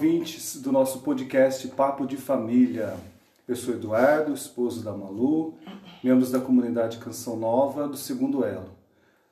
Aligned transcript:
Ouvintes 0.00 0.56
do 0.56 0.72
nosso 0.72 1.00
podcast 1.00 1.68
Papo 1.68 2.06
de 2.06 2.16
Família. 2.16 2.96
Eu 3.46 3.54
sou 3.54 3.74
Eduardo, 3.74 4.32
esposo 4.32 4.82
da 4.82 4.96
Malu, 4.96 5.52
membros 6.02 6.30
da 6.30 6.40
comunidade 6.40 6.96
Canção 6.96 7.36
Nova 7.36 7.86
do 7.86 7.98
Segundo 7.98 8.42
Elo. 8.42 8.70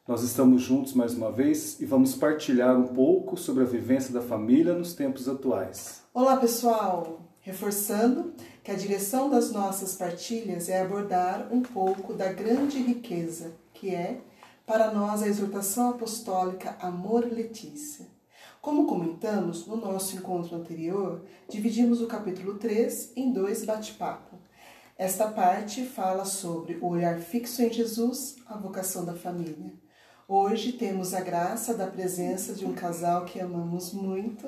Nós 0.06 0.22
estamos 0.22 0.60
juntos 0.60 0.92
mais 0.92 1.14
uma 1.14 1.32
vez 1.32 1.80
e 1.80 1.86
vamos 1.86 2.14
partilhar 2.14 2.78
um 2.78 2.88
pouco 2.88 3.34
sobre 3.34 3.62
a 3.62 3.66
vivência 3.66 4.12
da 4.12 4.20
família 4.20 4.74
nos 4.74 4.92
tempos 4.92 5.26
atuais. 5.26 6.02
Olá, 6.12 6.36
pessoal! 6.36 7.18
Reforçando 7.40 8.34
que 8.62 8.70
a 8.70 8.76
direção 8.76 9.30
das 9.30 9.50
nossas 9.50 9.94
partilhas 9.94 10.68
é 10.68 10.82
abordar 10.82 11.48
um 11.50 11.62
pouco 11.62 12.12
da 12.12 12.30
grande 12.30 12.76
riqueza 12.76 13.52
que 13.72 13.94
é, 13.94 14.20
para 14.66 14.92
nós, 14.92 15.22
a 15.22 15.28
exortação 15.28 15.88
apostólica 15.88 16.76
Amor 16.78 17.24
Letícia. 17.24 18.17
Como 18.68 18.84
comentamos 18.84 19.66
no 19.66 19.76
nosso 19.76 20.14
encontro 20.14 20.54
anterior, 20.54 21.24
dividimos 21.48 22.02
o 22.02 22.06
capítulo 22.06 22.58
3 22.58 23.14
em 23.16 23.32
dois 23.32 23.64
bate-papo. 23.64 24.36
Esta 24.98 25.26
parte 25.28 25.86
fala 25.86 26.26
sobre 26.26 26.74
o 26.74 26.88
olhar 26.88 27.18
fixo 27.18 27.62
em 27.62 27.72
Jesus, 27.72 28.36
a 28.44 28.58
vocação 28.58 29.06
da 29.06 29.14
família. 29.14 29.72
Hoje 30.28 30.72
temos 30.72 31.14
a 31.14 31.22
graça 31.22 31.72
da 31.72 31.86
presença 31.86 32.52
de 32.52 32.66
um 32.66 32.74
casal 32.74 33.24
que 33.24 33.40
amamos 33.40 33.94
muito, 33.94 34.46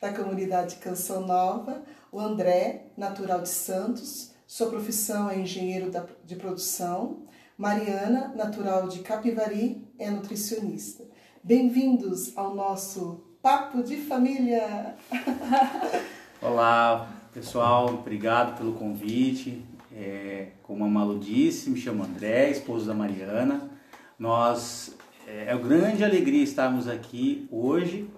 da 0.00 0.14
comunidade 0.14 0.76
Canção 0.76 1.26
Nova, 1.26 1.82
o 2.10 2.18
André, 2.18 2.86
natural 2.96 3.42
de 3.42 3.50
Santos, 3.50 4.32
sua 4.46 4.70
profissão 4.70 5.28
é 5.28 5.40
engenheiro 5.40 5.92
de 6.24 6.36
produção, 6.36 7.24
Mariana, 7.58 8.32
natural 8.34 8.88
de 8.88 9.00
Capivari, 9.00 9.86
é 9.98 10.10
nutricionista. 10.10 11.04
Bem-vindos 11.44 12.34
ao 12.34 12.54
nosso 12.54 13.27
Papo 13.48 13.82
de 13.82 13.96
Família! 13.96 14.94
Olá, 16.38 17.08
pessoal, 17.32 17.86
obrigado 17.86 18.58
pelo 18.58 18.74
convite. 18.74 19.64
É, 19.90 20.48
como 20.62 20.84
a 20.84 20.86
Malu 20.86 21.18
disse, 21.18 21.70
me 21.70 21.80
chamo 21.80 22.04
André, 22.04 22.50
esposo 22.50 22.86
da 22.86 22.92
Mariana. 22.92 23.70
Nós 24.18 24.94
é, 25.26 25.46
é 25.46 25.54
uma 25.54 25.66
grande 25.66 26.04
alegria 26.04 26.44
estarmos 26.44 26.86
aqui 26.86 27.48
hoje 27.50 28.10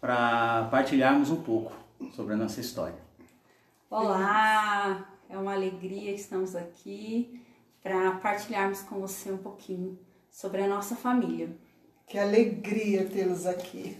para 0.00 0.66
partilharmos 0.70 1.28
um 1.28 1.42
pouco 1.42 1.74
sobre 2.14 2.32
a 2.32 2.36
nossa 2.38 2.58
história. 2.62 2.96
Olá, 3.90 5.06
é 5.28 5.36
uma 5.36 5.52
alegria 5.52 6.14
que 6.14 6.20
estamos 6.20 6.56
aqui 6.56 7.38
para 7.82 8.12
partilharmos 8.12 8.80
com 8.80 8.98
você 8.98 9.30
um 9.30 9.36
pouquinho 9.36 9.98
sobre 10.30 10.62
a 10.62 10.66
nossa 10.66 10.96
família. 10.96 11.54
Que 12.06 12.18
alegria 12.18 13.06
tê-los 13.06 13.46
aqui. 13.46 13.96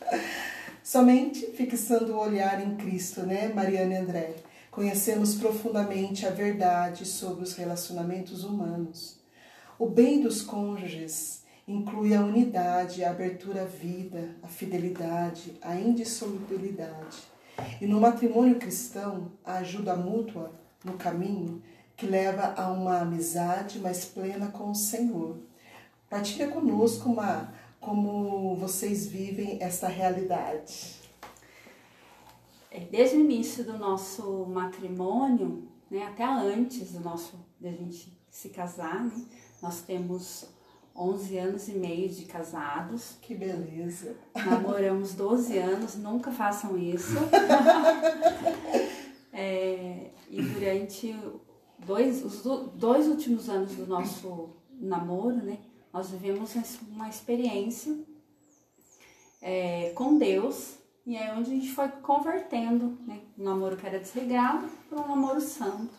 Somente 0.82 1.46
fixando 1.52 2.14
o 2.14 2.20
olhar 2.20 2.60
em 2.60 2.76
Cristo, 2.76 3.22
né, 3.22 3.48
Mariana 3.48 3.94
e 3.94 3.96
André? 3.96 4.34
Conhecemos 4.70 5.36
profundamente 5.36 6.26
a 6.26 6.30
verdade 6.30 7.04
sobre 7.04 7.44
os 7.44 7.54
relacionamentos 7.54 8.44
humanos. 8.44 9.18
O 9.78 9.86
bem 9.86 10.20
dos 10.20 10.42
cônjuges 10.42 11.42
inclui 11.66 12.14
a 12.14 12.22
unidade, 12.22 13.04
a 13.04 13.10
abertura 13.10 13.62
à 13.62 13.66
vida, 13.66 14.36
a 14.42 14.48
fidelidade, 14.48 15.54
a 15.62 15.74
indissolubilidade. 15.76 17.18
E 17.80 17.86
no 17.86 18.00
matrimônio 18.00 18.56
cristão, 18.56 19.32
a 19.44 19.58
ajuda 19.58 19.94
mútua 19.94 20.52
no 20.84 20.94
caminho 20.94 21.62
que 21.96 22.06
leva 22.06 22.54
a 22.56 22.70
uma 22.70 22.98
amizade 22.98 23.78
mais 23.78 24.04
plena 24.04 24.48
com 24.48 24.70
o 24.70 24.74
Senhor. 24.74 25.38
Partilha 26.08 26.48
conosco 26.48 27.10
uma, 27.10 27.52
como 27.80 28.56
vocês 28.56 29.06
vivem 29.06 29.58
essa 29.60 29.88
realidade. 29.88 30.94
É, 32.70 32.80
desde 32.80 33.16
o 33.16 33.20
início 33.20 33.64
do 33.64 33.78
nosso 33.78 34.46
matrimônio, 34.46 35.68
né, 35.90 36.04
até 36.06 36.24
antes 36.24 36.92
do 36.92 37.00
nosso 37.00 37.38
da 37.60 37.70
gente 37.70 38.18
se 38.28 38.48
casar, 38.48 39.04
né, 39.04 39.24
nós 39.62 39.82
temos 39.82 40.46
11 40.96 41.38
anos 41.38 41.68
e 41.68 41.72
meio 41.72 42.08
de 42.08 42.24
casados. 42.24 43.16
Que 43.20 43.34
beleza! 43.34 44.16
Namoramos 44.34 45.14
12 45.14 45.58
anos, 45.58 45.96
nunca 45.96 46.30
façam 46.30 46.76
isso. 46.78 47.14
é, 49.32 50.10
e 50.30 50.42
durante 50.42 51.16
dois, 51.78 52.24
os 52.24 52.42
dois 52.74 53.08
últimos 53.08 53.48
anos 53.48 53.72
do 53.74 53.86
nosso 53.86 54.50
namoro, 54.80 55.36
né, 55.36 55.58
nós 55.94 56.10
vivemos 56.10 56.56
uma 56.90 57.08
experiência 57.08 57.96
é, 59.40 59.92
com 59.94 60.18
Deus 60.18 60.74
e 61.06 61.16
é 61.16 61.32
onde 61.32 61.52
a 61.52 61.54
gente 61.54 61.70
foi 61.70 61.86
convertendo, 61.86 62.98
né, 63.06 63.20
um 63.38 63.44
namoro 63.44 63.76
que 63.76 63.86
era 63.86 64.00
desregrado 64.00 64.66
para 64.88 65.00
um 65.00 65.06
namoro 65.06 65.40
santo. 65.40 65.94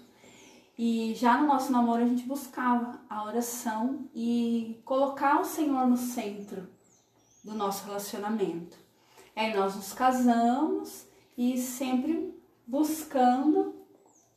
E 0.78 1.14
já 1.16 1.38
no 1.38 1.48
nosso 1.48 1.72
namoro 1.72 2.04
a 2.04 2.08
gente 2.08 2.24
buscava 2.24 3.00
a 3.10 3.24
oração 3.24 4.10
e 4.14 4.82
colocar 4.84 5.40
o 5.40 5.46
Senhor 5.46 5.88
no 5.88 5.96
centro 5.96 6.68
do 7.42 7.54
nosso 7.56 7.86
relacionamento. 7.86 8.78
Aí 9.34 9.56
nós 9.56 9.78
nos 9.78 9.94
casamos 9.94 11.08
e 11.38 11.58
sempre 11.58 12.38
buscando 12.68 13.74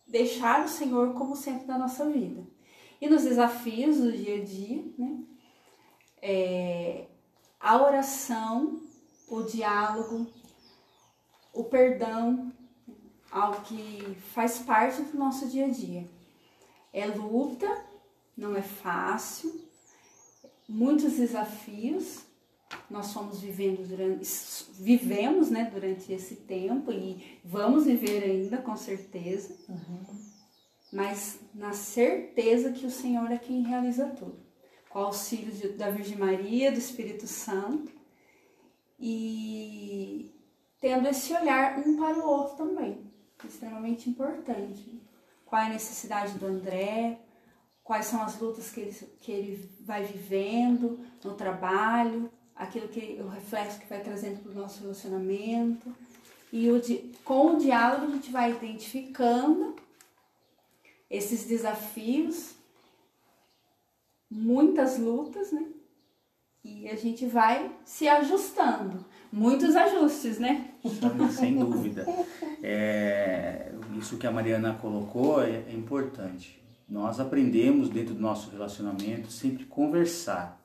deixar 0.06 0.64
o 0.64 0.68
Senhor 0.68 1.14
como 1.14 1.34
centro 1.34 1.66
da 1.66 1.76
nossa 1.76 2.08
vida. 2.08 2.47
E 3.00 3.08
nos 3.08 3.24
desafios 3.24 3.97
do 3.97 4.12
dia 4.12 4.41
a 4.41 4.44
dia, 4.44 4.84
né? 4.97 5.18
É, 6.20 7.06
a 7.60 7.82
oração, 7.82 8.80
o 9.28 9.42
diálogo, 9.42 10.26
o 11.52 11.64
perdão, 11.64 12.52
algo 13.30 13.60
que 13.62 14.16
faz 14.32 14.58
parte 14.58 15.02
do 15.02 15.18
nosso 15.18 15.48
dia 15.48 15.66
a 15.66 15.70
dia. 15.70 16.08
É 16.92 17.06
luta, 17.06 17.84
não 18.36 18.56
é 18.56 18.62
fácil, 18.62 19.60
muitos 20.68 21.14
desafios 21.14 22.26
nós 22.90 23.12
fomos 23.12 23.40
vivendo 23.40 23.86
durante, 23.86 24.28
vivemos 24.78 25.50
né, 25.50 25.70
durante 25.72 26.12
esse 26.12 26.36
tempo 26.36 26.92
e 26.92 27.38
vamos 27.44 27.86
viver 27.86 28.22
ainda 28.22 28.58
com 28.58 28.76
certeza, 28.76 29.54
uhum. 29.68 30.00
mas 30.92 31.40
na 31.54 31.72
certeza 31.72 32.72
que 32.72 32.86
o 32.86 32.90
Senhor 32.90 33.30
é 33.30 33.38
quem 33.38 33.62
realiza 33.62 34.06
tudo, 34.06 34.38
com 34.88 35.00
auxílio 35.00 35.53
de, 35.53 35.69
da 35.71 35.91
Virgem 35.91 36.16
Maria, 36.16 36.72
do 36.72 36.78
Espírito 36.78 37.26
Santo 37.26 37.93
e 38.99 40.31
tendo 40.81 41.09
esse 41.09 41.32
olhar 41.32 41.78
um 41.78 41.97
para 41.97 42.19
o 42.19 42.28
outro 42.28 42.56
também, 42.56 43.10
extremamente 43.44 44.10
importante. 44.10 45.00
Qual 45.44 45.62
é 45.62 45.66
a 45.66 45.71
necessidade 45.71 46.38
do 46.38 46.47
André, 46.47 47.19
quais 47.82 48.06
são 48.06 48.22
as 48.22 48.38
lutas 48.38 48.71
que 48.71 48.81
ele, 48.81 48.93
que 49.21 49.32
ele 49.32 49.71
vai 49.81 50.04
vivendo 50.04 51.00
no 51.25 51.34
trabalho, 51.34 52.31
aquilo 52.54 52.88
que 52.88 53.19
o 53.21 53.28
reflexo 53.28 53.78
que 53.78 53.87
vai 53.87 54.00
trazendo 54.03 54.41
para 54.43 54.53
o 54.53 54.54
nosso 54.54 54.82
relacionamento. 54.82 55.94
E 56.53 56.71
o, 56.71 56.81
com 57.25 57.54
o 57.54 57.59
diálogo 57.59 58.06
a 58.06 58.15
gente 58.15 58.31
vai 58.31 58.50
identificando 58.50 59.77
esses 61.09 61.44
desafios, 61.44 62.54
muitas 64.31 64.99
lutas, 64.99 65.53
né? 65.53 65.66
E 66.65 66.89
a 66.89 66.97
gente 66.97 67.27
vai 67.27 67.71
se 67.84 68.09
ajustando. 68.09 69.05
Muitos 69.33 69.75
ajustes, 69.77 70.39
né? 70.39 70.75
Sem 71.31 71.56
dúvida. 71.56 72.06
É, 72.63 73.72
isso 73.97 74.19
que 74.19 74.27
a 74.27 74.30
Mariana 74.30 74.75
colocou 74.75 75.42
é, 75.42 75.65
é 75.69 75.72
importante. 75.72 76.60
Nós 76.89 77.21
aprendemos 77.21 77.89
dentro 77.89 78.15
do 78.15 78.21
nosso 78.21 78.51
relacionamento 78.51 79.30
sempre 79.30 79.65
conversar 79.65 80.59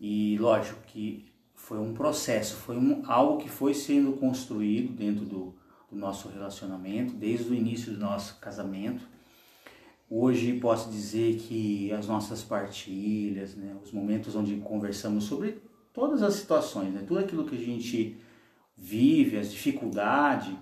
e 0.00 0.38
lógico 0.38 0.80
que 0.86 1.26
foi 1.54 1.78
um 1.78 1.92
processo, 1.92 2.56
foi 2.56 2.76
um, 2.76 3.02
algo 3.06 3.38
que 3.38 3.48
foi 3.48 3.74
sendo 3.74 4.12
construído 4.12 4.92
dentro 4.92 5.24
do, 5.24 5.54
do 5.90 5.96
nosso 5.96 6.28
relacionamento, 6.28 7.12
desde 7.14 7.50
o 7.50 7.54
início 7.54 7.92
do 7.92 7.98
nosso 7.98 8.38
casamento. 8.38 9.02
Hoje 10.10 10.58
posso 10.58 10.90
dizer 10.90 11.36
que 11.36 11.92
as 11.92 12.06
nossas 12.06 12.42
partilhas, 12.42 13.54
né, 13.54 13.76
os 13.82 13.92
momentos 13.92 14.34
onde 14.34 14.56
conversamos 14.56 15.24
sobre 15.24 15.60
todas 15.92 16.22
as 16.22 16.34
situações, 16.34 16.92
né, 16.92 17.04
tudo 17.06 17.20
aquilo 17.20 17.44
que 17.44 17.56
a 17.56 17.64
gente 17.64 18.16
vive, 18.76 19.36
as 19.36 19.50
dificuldades, 19.50 20.54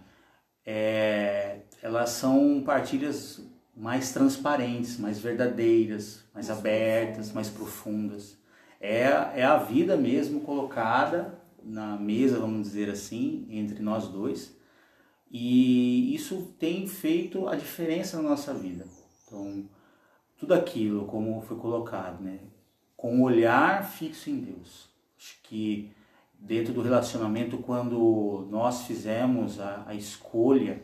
é, 0.65 1.61
elas 1.81 2.11
são 2.11 2.63
partilhas 2.65 3.41
mais 3.77 4.13
transparentes, 4.13 4.99
mais 4.99 5.19
verdadeiras, 5.19 6.25
mais 6.35 6.51
abertas, 6.51 7.33
mais 7.33 7.49
profundas 7.49 8.37
é, 8.81 9.01
é 9.41 9.45
a 9.45 9.57
vida 9.57 9.97
mesmo 9.97 10.41
colocada 10.41 11.39
na 11.63 11.97
mesa, 11.97 12.39
vamos 12.39 12.69
dizer 12.69 12.91
assim, 12.91 13.47
entre 13.51 13.83
nós 13.83 14.09
dois. 14.09 14.57
E 15.31 16.15
isso 16.15 16.55
tem 16.59 16.87
feito 16.87 17.49
a 17.49 17.57
diferença 17.57 18.17
na 18.19 18.29
nossa 18.29 18.55
vida. 18.55 18.87
Então, 19.37 19.65
tudo 20.39 20.55
aquilo, 20.55 21.05
como 21.05 21.41
foi 21.43 21.57
colocado, 21.57 22.23
né? 22.23 22.41
com 22.97 23.21
o 23.21 23.25
olhar 23.25 23.85
fixo 23.85 24.31
em 24.31 24.39
Deus. 24.39 24.89
Acho 25.19 25.37
que 25.43 25.93
dentro 26.39 26.73
do 26.73 26.83
relacionamento 26.83 27.59
quando 27.59 28.47
nós 28.51 28.83
fizemos 28.83 29.61
a, 29.61 29.85
a 29.87 29.95
escolha 29.95 30.83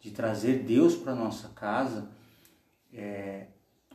de 0.00 0.10
trazer 0.10 0.64
Deus 0.64 0.96
para 0.96 1.14
nossa 1.14 1.48
casa, 1.50 2.10
é, 2.92 3.46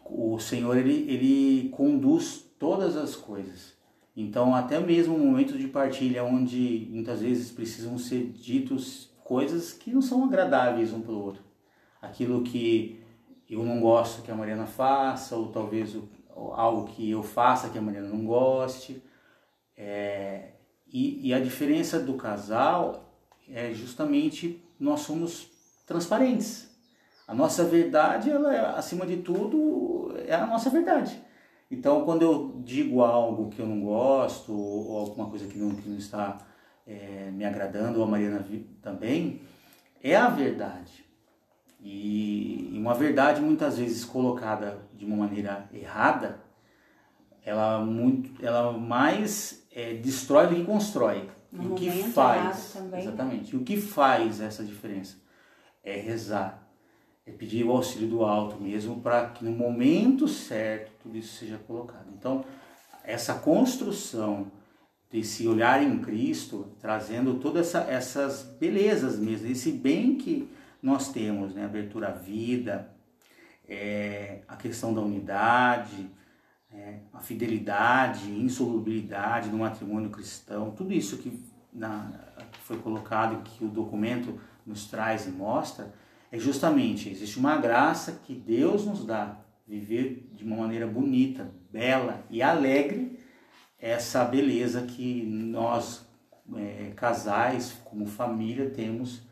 o 0.06 0.39
Senhor 0.39 0.77
ele, 0.77 1.09
ele 1.12 1.69
conduz 1.69 2.45
todas 2.57 2.95
as 2.95 3.15
coisas. 3.15 3.75
Então, 4.15 4.56
até 4.56 4.80
mesmo 4.80 5.15
o 5.15 5.19
momento 5.19 5.57
de 5.57 5.68
partilha, 5.68 6.24
onde 6.24 6.88
muitas 6.89 7.21
vezes 7.21 7.51
precisam 7.51 8.00
ser 8.00 8.31
ditos 8.31 9.12
coisas 9.24 9.74
que 9.74 9.92
não 9.92 10.01
são 10.01 10.24
agradáveis 10.24 10.92
um 10.94 11.01
para 11.01 11.12
o 11.12 11.21
outro. 11.21 11.44
Aquilo 12.01 12.42
que 12.42 12.96
eu 13.49 13.63
não 13.63 13.79
gosto 13.79 14.21
que 14.21 14.31
a 14.31 14.35
Mariana 14.35 14.65
faça, 14.65 15.35
ou 15.35 15.47
talvez 15.47 15.95
ou 16.35 16.53
algo 16.53 16.88
que 16.91 17.09
eu 17.09 17.23
faça 17.23 17.69
que 17.69 17.77
a 17.77 17.81
Mariana 17.81 18.09
não 18.09 18.25
goste. 18.25 19.01
É, 19.75 20.51
e, 20.85 21.27
e 21.27 21.33
a 21.33 21.39
diferença 21.39 21.99
do 21.99 22.15
casal 22.15 23.13
é 23.49 23.73
justamente 23.73 24.63
nós 24.79 25.01
somos 25.01 25.49
transparentes. 25.85 26.67
A 27.27 27.33
nossa 27.33 27.63
verdade, 27.63 28.29
ela 28.29 28.55
é, 28.55 28.59
acima 28.77 29.05
de 29.05 29.17
tudo, 29.17 30.13
é 30.25 30.33
a 30.33 30.45
nossa 30.45 30.69
verdade. 30.69 31.21
Então, 31.69 32.05
quando 32.05 32.21
eu 32.21 32.61
digo 32.63 33.01
algo 33.01 33.49
que 33.49 33.59
eu 33.59 33.65
não 33.65 33.81
gosto, 33.81 34.53
ou 34.53 34.97
alguma 34.97 35.29
coisa 35.29 35.45
que 35.47 35.57
não, 35.57 35.75
que 35.75 35.89
não 35.89 35.97
está 35.97 36.38
é, 36.85 37.29
me 37.31 37.44
agradando, 37.44 37.99
ou 37.99 38.05
a 38.05 38.07
Mariana 38.07 38.45
também, 38.81 39.41
é 40.01 40.15
a 40.15 40.29
verdade. 40.29 41.06
E 41.89 42.69
uma 42.73 42.93
verdade 42.93 43.39
muitas 43.39 43.77
vezes 43.77 44.03
colocada 44.03 44.77
de 44.93 45.05
uma 45.05 45.15
maneira 45.15 45.69
errada, 45.73 46.41
ela, 47.45 47.79
muito, 47.79 48.45
ela 48.45 48.73
mais 48.73 49.65
é, 49.71 49.93
destrói 49.93 50.47
do 50.47 50.55
que 50.55 50.65
constrói. 50.65 51.29
No 51.49 51.71
o 51.71 51.75
que 51.75 51.89
faz, 52.11 52.75
exatamente, 52.93 53.55
o 53.55 53.63
que 53.63 53.79
faz 53.79 54.41
essa 54.41 54.65
diferença 54.65 55.15
é 55.81 55.95
rezar, 55.95 56.61
é 57.25 57.31
pedir 57.31 57.63
o 57.63 57.71
auxílio 57.71 58.09
do 58.09 58.25
alto 58.25 58.61
mesmo 58.61 58.99
para 58.99 59.29
que 59.29 59.45
no 59.45 59.51
momento 59.51 60.27
certo 60.27 60.91
tudo 61.01 61.17
isso 61.17 61.37
seja 61.37 61.57
colocado. 61.57 62.07
Então, 62.17 62.43
essa 63.01 63.33
construção 63.35 64.51
desse 65.09 65.47
olhar 65.47 65.81
em 65.81 65.99
Cristo, 65.99 66.67
trazendo 66.81 67.35
todas 67.35 67.67
essa, 67.67 67.89
essas 67.89 68.43
belezas 68.59 69.17
mesmo, 69.17 69.47
esse 69.47 69.71
bem 69.71 70.15
que 70.15 70.49
nós 70.81 71.12
temos, 71.12 71.53
né? 71.53 71.65
abertura 71.65 72.09
à 72.09 72.12
vida, 72.12 72.89
é, 73.68 74.41
a 74.47 74.56
questão 74.56 74.94
da 74.94 75.01
unidade, 75.01 76.09
é, 76.71 77.00
a 77.13 77.19
fidelidade, 77.19 78.29
insolubilidade 78.31 79.50
no 79.50 79.59
matrimônio 79.59 80.09
cristão, 80.09 80.71
tudo 80.71 80.94
isso 80.94 81.18
que, 81.18 81.44
na, 81.74 82.12
foi 82.63 82.77
colocado 82.77 83.44
que 83.44 83.63
o 83.63 83.69
documento 83.69 84.39
nos 84.65 84.88
traz 84.88 85.27
e 85.27 85.31
mostra, 85.31 85.94
é 86.31 86.38
justamente, 86.38 87.09
existe 87.09 87.39
uma 87.39 87.57
graça 87.57 88.19
que 88.25 88.35
Deus 88.35 88.85
nos 88.85 89.06
dá, 89.06 89.38
viver 89.65 90.30
de 90.33 90.44
uma 90.44 90.57
maneira 90.57 90.85
bonita, 90.85 91.50
bela 91.71 92.23
e 92.30 92.41
alegre, 92.41 93.19
essa 93.80 94.25
beleza 94.25 94.81
que 94.81 95.23
nós, 95.23 96.06
é, 96.56 96.91
casais, 96.95 97.73
como 97.85 98.06
família, 98.07 98.69
temos, 98.69 99.26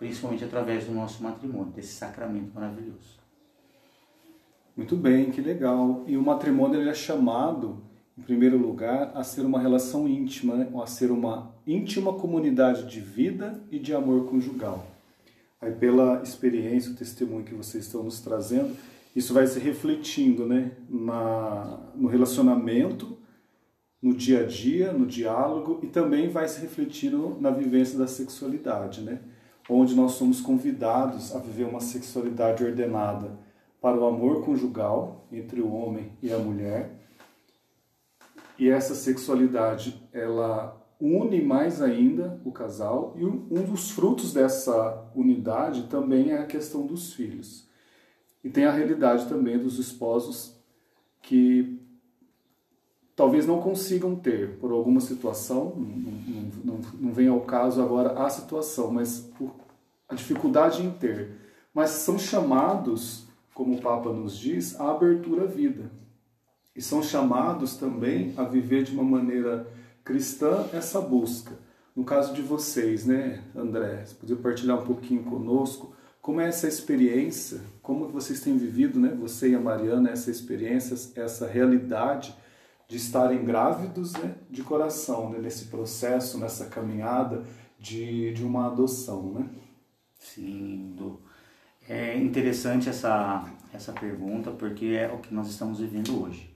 principalmente 0.00 0.42
através 0.42 0.86
do 0.86 0.92
nosso 0.92 1.22
matrimônio, 1.22 1.72
desse 1.74 1.92
sacramento 1.92 2.52
maravilhoso. 2.54 3.20
Muito 4.74 4.96
bem, 4.96 5.30
que 5.30 5.42
legal. 5.42 6.02
E 6.06 6.16
o 6.16 6.22
matrimônio 6.22 6.80
ele 6.80 6.88
é 6.88 6.94
chamado, 6.94 7.82
em 8.16 8.22
primeiro 8.22 8.56
lugar, 8.56 9.12
a 9.14 9.22
ser 9.22 9.42
uma 9.42 9.60
relação 9.60 10.08
íntima, 10.08 10.54
né? 10.54 10.72
a 10.82 10.86
ser 10.86 11.10
uma 11.10 11.54
íntima 11.66 12.14
comunidade 12.14 12.86
de 12.86 12.98
vida 12.98 13.62
e 13.70 13.78
de 13.78 13.92
amor 13.92 14.24
conjugal. 14.24 14.86
Aí, 15.60 15.72
pela 15.72 16.22
experiência, 16.22 16.92
o 16.92 16.96
testemunho 16.96 17.44
que 17.44 17.54
vocês 17.54 17.84
estão 17.84 18.02
nos 18.02 18.22
trazendo, 18.22 18.74
isso 19.14 19.34
vai 19.34 19.46
se 19.46 19.60
refletindo 19.60 20.46
né? 20.46 20.72
Na, 20.88 21.78
no 21.94 22.08
relacionamento, 22.08 23.18
no 24.00 24.14
dia 24.14 24.40
a 24.40 24.46
dia, 24.46 24.94
no 24.94 25.04
diálogo 25.04 25.78
e 25.82 25.88
também 25.88 26.30
vai 26.30 26.48
se 26.48 26.58
refletindo 26.58 27.36
na 27.38 27.50
vivência 27.50 27.98
da 27.98 28.06
sexualidade, 28.06 29.02
né? 29.02 29.20
Onde 29.70 29.94
nós 29.94 30.12
somos 30.12 30.40
convidados 30.40 31.34
a 31.34 31.38
viver 31.38 31.64
uma 31.64 31.80
sexualidade 31.80 32.64
ordenada 32.64 33.38
para 33.80 33.96
o 33.98 34.06
amor 34.06 34.44
conjugal 34.44 35.26
entre 35.32 35.60
o 35.60 35.72
homem 35.72 36.12
e 36.22 36.32
a 36.32 36.38
mulher. 36.38 36.98
E 38.58 38.68
essa 38.68 38.94
sexualidade, 38.94 40.08
ela 40.12 40.76
une 41.00 41.40
mais 41.40 41.80
ainda 41.80 42.38
o 42.44 42.52
casal 42.52 43.14
e 43.16 43.24
um 43.24 43.62
dos 43.64 43.90
frutos 43.90 44.34
dessa 44.34 45.10
unidade 45.14 45.84
também 45.84 46.32
é 46.32 46.38
a 46.38 46.46
questão 46.46 46.86
dos 46.86 47.14
filhos. 47.14 47.66
E 48.44 48.50
tem 48.50 48.64
a 48.64 48.72
realidade 48.72 49.26
também 49.26 49.58
dos 49.58 49.78
esposos 49.78 50.54
que 51.22 51.80
talvez 53.16 53.46
não 53.46 53.60
consigam 53.60 54.16
ter 54.16 54.58
por 54.58 54.72
alguma 54.72 55.00
situação, 55.00 55.74
não, 55.76 56.50
não, 56.64 56.80
não 56.98 57.12
vem 57.12 57.28
ao 57.28 57.40
caso 57.40 57.82
agora 57.82 58.12
a 58.24 58.28
situação, 58.28 58.90
mas 58.90 59.20
por 59.38 59.59
a 60.10 60.14
dificuldade 60.14 60.82
em 60.82 60.90
ter, 60.90 61.30
mas 61.72 61.90
são 61.90 62.18
chamados 62.18 63.28
como 63.60 63.76
o 63.76 63.80
Papa 63.82 64.10
nos 64.10 64.38
diz, 64.38 64.80
a 64.80 64.90
abertura 64.90 65.44
à 65.44 65.46
vida. 65.46 65.90
E 66.74 66.80
são 66.80 67.02
chamados 67.02 67.76
também 67.76 68.32
a 68.36 68.42
viver 68.44 68.84
de 68.84 68.92
uma 68.92 69.04
maneira 69.04 69.66
cristã 70.02 70.66
essa 70.72 70.98
busca. 70.98 71.52
No 71.94 72.02
caso 72.02 72.32
de 72.32 72.40
vocês, 72.40 73.04
né, 73.04 73.42
André, 73.54 74.04
você 74.04 74.14
podia 74.14 74.36
partilhar 74.36 74.80
um 74.80 74.86
pouquinho 74.86 75.24
conosco 75.24 75.94
como 76.22 76.40
é 76.40 76.48
essa 76.48 76.68
experiência, 76.68 77.60
como 77.82 78.08
vocês 78.08 78.40
têm 78.40 78.56
vivido, 78.56 78.98
né, 78.98 79.14
você 79.18 79.50
e 79.50 79.54
a 79.54 79.60
Mariana, 79.60 80.10
essa 80.10 80.30
experiência, 80.30 80.94
essa 81.20 81.46
realidade 81.46 82.34
de 82.88 82.96
estarem 82.96 83.44
grávidos 83.44 84.12
né, 84.14 84.36
de 84.48 84.62
coração, 84.62 85.28
né, 85.28 85.38
nesse 85.38 85.66
processo, 85.66 86.38
nessa 86.38 86.66
caminhada 86.66 87.44
de, 87.78 88.32
de 88.32 88.42
uma 88.42 88.66
adoção, 88.66 89.32
né? 89.32 89.50
Sim, 90.20 90.94
do 90.96 91.20
é 91.88 92.16
interessante 92.16 92.88
essa, 92.88 93.52
essa 93.72 93.92
pergunta 93.92 94.52
porque 94.52 94.86
é 94.86 95.10
o 95.12 95.18
que 95.18 95.34
nós 95.34 95.48
estamos 95.48 95.80
vivendo 95.80 96.22
hoje. 96.22 96.54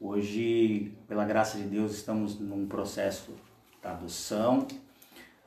Hoje, 0.00 0.92
pela 1.06 1.24
graça 1.24 1.56
de 1.56 1.64
Deus, 1.64 1.92
estamos 1.92 2.40
num 2.40 2.66
processo 2.66 3.32
da 3.80 3.92
adoção. 3.92 4.66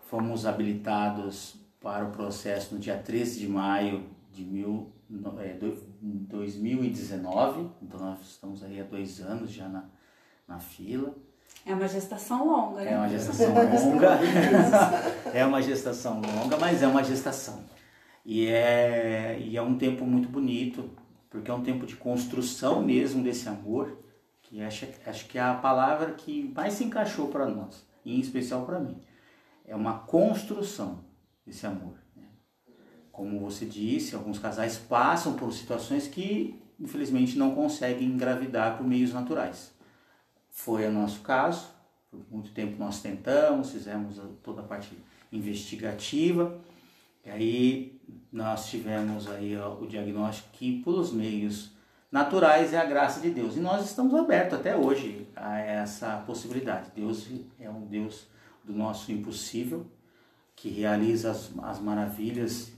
Fomos 0.10 0.46
habilitados 0.46 1.56
para 1.82 2.06
o 2.06 2.12
processo 2.12 2.74
no 2.74 2.80
dia 2.80 2.98
13 2.98 3.40
de 3.40 3.48
maio 3.50 4.06
de 4.32 4.46
mil, 4.46 4.94
é, 5.40 5.58
2019. 6.02 7.70
Então, 7.82 8.00
nós 8.00 8.22
estamos 8.22 8.64
aí 8.64 8.80
há 8.80 8.84
dois 8.84 9.20
anos 9.20 9.52
já 9.52 9.68
na, 9.68 9.90
na 10.48 10.60
fila. 10.60 11.14
É 11.66 11.74
uma 11.74 11.88
gestação 11.88 12.48
longa, 12.48 12.82
né? 12.82 12.94
É 12.94 12.98
uma 12.98 13.10
gestação 13.10 13.48
longa. 13.48 14.20
é 15.34 15.46
uma 15.46 15.62
gestação 15.62 16.22
longa, 16.22 16.58
mas 16.58 16.82
é 16.82 16.88
uma 16.88 17.04
gestação. 17.04 17.64
E 18.26 18.48
é, 18.48 19.40
e 19.40 19.58
é 19.58 19.62
um 19.62 19.78
tempo 19.78 20.06
muito 20.06 20.30
bonito, 20.30 20.90
porque 21.30 21.50
é 21.50 21.54
um 21.54 21.64
tempo 21.64 21.86
de 21.86 21.96
construção 21.96 22.82
mesmo 22.82 23.24
desse 23.24 23.48
amor, 23.48 23.98
que 24.42 24.62
acho, 24.62 24.88
acho 25.06 25.28
que 25.28 25.38
é 25.38 25.42
a 25.42 25.54
palavra 25.54 26.14
que 26.14 26.52
mais 26.56 26.74
se 26.74 26.84
encaixou 26.84 27.28
para 27.28 27.46
nós, 27.48 27.86
em 28.06 28.20
especial 28.20 28.66
para 28.66 28.80
mim. 28.80 29.02
É 29.66 29.76
uma 29.76 30.00
construção 30.00 31.04
desse 31.46 31.66
amor. 31.68 31.94
Né? 32.16 32.24
Como 33.12 33.40
você 33.40 33.66
disse, 33.66 34.16
alguns 34.16 34.40
casais 34.40 34.78
passam 34.78 35.34
por 35.34 35.54
situações 35.54 36.08
que, 36.08 36.60
infelizmente, 36.80 37.38
não 37.38 37.54
conseguem 37.54 38.08
engravidar 38.08 38.78
por 38.78 38.88
meios 38.88 39.14
naturais. 39.14 39.72
Foi 40.60 40.86
o 40.86 40.92
nosso 40.92 41.22
caso, 41.22 41.70
por 42.12 42.20
muito 42.30 42.52
tempo 42.52 42.78
nós 42.78 43.02
tentamos, 43.02 43.72
fizemos 43.72 44.20
toda 44.44 44.60
a 44.60 44.66
parte 44.66 44.92
investigativa, 45.32 46.60
e 47.26 47.30
aí 47.30 48.02
nós 48.30 48.68
tivemos 48.70 49.30
aí 49.30 49.56
o 49.58 49.88
diagnóstico 49.88 50.50
que 50.52 50.84
pelos 50.84 51.14
meios 51.14 51.72
naturais 52.12 52.74
é 52.74 52.78
a 52.78 52.84
graça 52.84 53.22
de 53.22 53.30
Deus. 53.30 53.56
E 53.56 53.62
nós 53.62 53.86
estamos 53.86 54.14
abertos 54.14 54.60
até 54.60 54.76
hoje 54.76 55.30
a 55.34 55.60
essa 55.60 56.18
possibilidade. 56.28 56.92
Deus 56.94 57.26
é 57.58 57.70
um 57.70 57.86
Deus 57.86 58.28
do 58.62 58.74
nosso 58.74 59.14
impossível, 59.14 59.86
que 60.58 60.68
realiza 60.68 61.32
as, 61.32 61.52
as 61.64 61.80
maravilhas, 61.80 62.74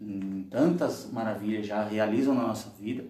hum, 0.00 0.44
tantas 0.50 1.08
maravilhas 1.12 1.68
já 1.68 1.84
realizam 1.84 2.34
na 2.34 2.48
nossa 2.48 2.68
vida, 2.70 3.04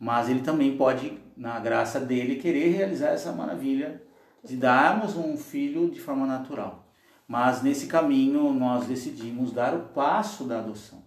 mas 0.00 0.28
Ele 0.28 0.40
também 0.40 0.76
pode, 0.76 1.16
na 1.36 1.60
graça 1.60 2.00
dele, 2.00 2.36
querer 2.36 2.70
realizar 2.70 3.10
essa 3.10 3.32
maravilha 3.32 4.02
de 4.42 4.56
darmos 4.56 5.16
um 5.16 5.36
filho 5.36 5.90
de 5.90 6.00
forma 6.00 6.26
natural. 6.26 6.86
Mas 7.28 7.62
nesse 7.62 7.86
caminho 7.86 8.52
nós 8.52 8.86
decidimos 8.86 9.52
dar 9.52 9.74
o 9.74 9.88
passo 9.88 10.44
da 10.44 10.60
adoção. 10.60 11.04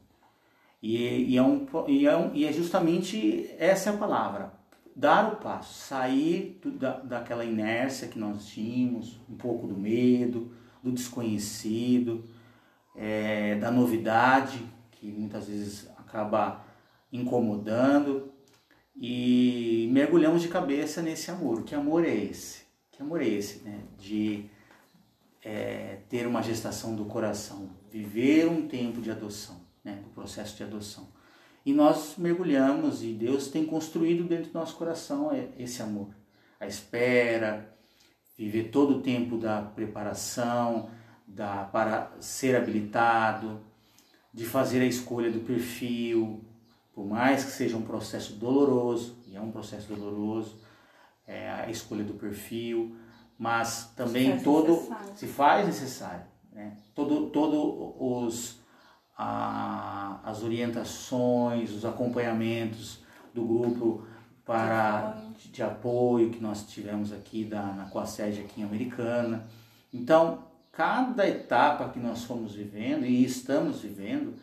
E, 0.81 1.33
e, 1.33 1.38
é, 1.38 1.41
um, 1.41 1.65
e, 1.88 2.07
é, 2.07 2.15
um, 2.15 2.33
e 2.33 2.45
é 2.45 2.53
justamente 2.53 3.50
essa 3.57 3.89
a 3.89 3.98
palavra. 3.98 4.53
dar 4.95 5.33
o 5.33 5.36
passo, 5.38 5.74
sair 5.74 6.59
do, 6.62 6.71
da, 6.71 7.00
daquela 7.00 7.45
inércia 7.45 8.07
que 8.07 8.19
nós 8.19 8.45
tínhamos, 8.48 9.19
um 9.29 9.36
pouco 9.36 9.67
do 9.67 9.77
medo, 9.77 10.51
do 10.83 10.91
desconhecido, 10.91 12.24
é, 12.95 13.55
da 13.55 13.71
novidade, 13.71 14.62
que 14.91 15.07
muitas 15.12 15.48
vezes 15.48 15.89
acaba 15.98 16.65
incomodando, 17.12 18.31
e 18.96 19.89
mergulhamos 19.91 20.41
de 20.41 20.48
cabeça 20.48 21.01
nesse 21.01 21.31
amor. 21.31 21.63
Que 21.63 21.75
amor 21.75 22.05
é 22.05 22.15
esse? 22.15 22.63
Que 22.91 23.01
amor 23.01 23.22
é 23.22 23.27
esse, 23.27 23.63
né? 23.63 23.79
De 23.98 24.46
é, 25.41 26.00
ter 26.10 26.27
uma 26.27 26.41
gestação 26.41 26.96
do 26.96 27.05
coração, 27.05 27.69
viver 27.91 28.48
um 28.48 28.67
tempo 28.67 29.01
de 29.01 29.10
adoção, 29.10 29.62
né? 29.84 30.00
Do 30.03 30.10
processo 30.10 30.55
de 30.58 30.63
adoção. 30.63 31.08
E 31.65 31.74
nós 31.74 32.15
mergulhamos 32.17 33.03
e 33.03 33.13
Deus 33.13 33.48
tem 33.48 33.65
construído 33.65 34.24
dentro 34.24 34.51
do 34.51 34.53
nosso 34.53 34.75
coração 34.75 35.31
esse 35.58 35.81
amor. 35.81 36.10
A 36.60 36.67
espera, 36.67 37.74
viver 38.38 38.69
todo 38.69 38.98
o 38.98 39.01
tempo 39.01 39.38
da 39.38 39.62
preparação, 39.62 40.89
da, 41.27 41.65
para 41.65 42.12
ser 42.19 42.55
habilitado, 42.55 43.62
de 44.34 44.46
fazer 44.46 44.81
a 44.81 44.86
escolha 44.86 45.31
do 45.31 45.41
perfil, 45.41 46.43
por 47.00 47.08
mais 47.08 47.46
que 47.46 47.51
seja 47.51 47.77
um 47.77 47.82
processo 47.82 48.34
doloroso, 48.34 49.15
e 49.25 49.34
é 49.34 49.39
um 49.39 49.51
processo 49.51 49.88
doloroso, 49.88 50.60
é 51.25 51.50
a 51.50 51.70
escolha 51.70 52.03
do 52.03 52.15
perfil, 52.15 52.94
mas 53.38 53.94
também 53.96 54.38
se 54.38 54.44
todo 54.44 54.74
necessário. 54.74 55.13
se 55.15 55.27
faz 55.27 55.65
necessário, 55.65 56.25
né? 56.51 56.75
todo 56.94 57.27
todo 57.27 57.96
os 57.98 58.60
a, 59.18 60.20
as 60.25 60.44
orientações, 60.44 61.72
os 61.72 61.86
acompanhamentos 61.86 63.00
do 63.34 63.46
grupo 63.46 64.06
para 64.44 65.13
de 65.13 65.15
apoio, 65.15 65.53
de 65.53 65.63
apoio 65.63 66.29
que 66.32 66.41
nós 66.41 66.68
tivemos 66.68 67.13
aqui 67.13 67.46
da 67.46 67.63
na 67.63 67.86
Coasege 67.86 68.41
aqui 68.41 68.60
em 68.60 68.65
Americana. 68.65 69.48
Então, 69.94 70.44
cada 70.74 71.25
etapa 71.25 71.88
que 71.88 72.00
nós 72.00 72.25
fomos 72.25 72.56
vivendo 72.56 73.06
e 73.06 73.24
estamos 73.24 73.79
vivendo 73.79 74.34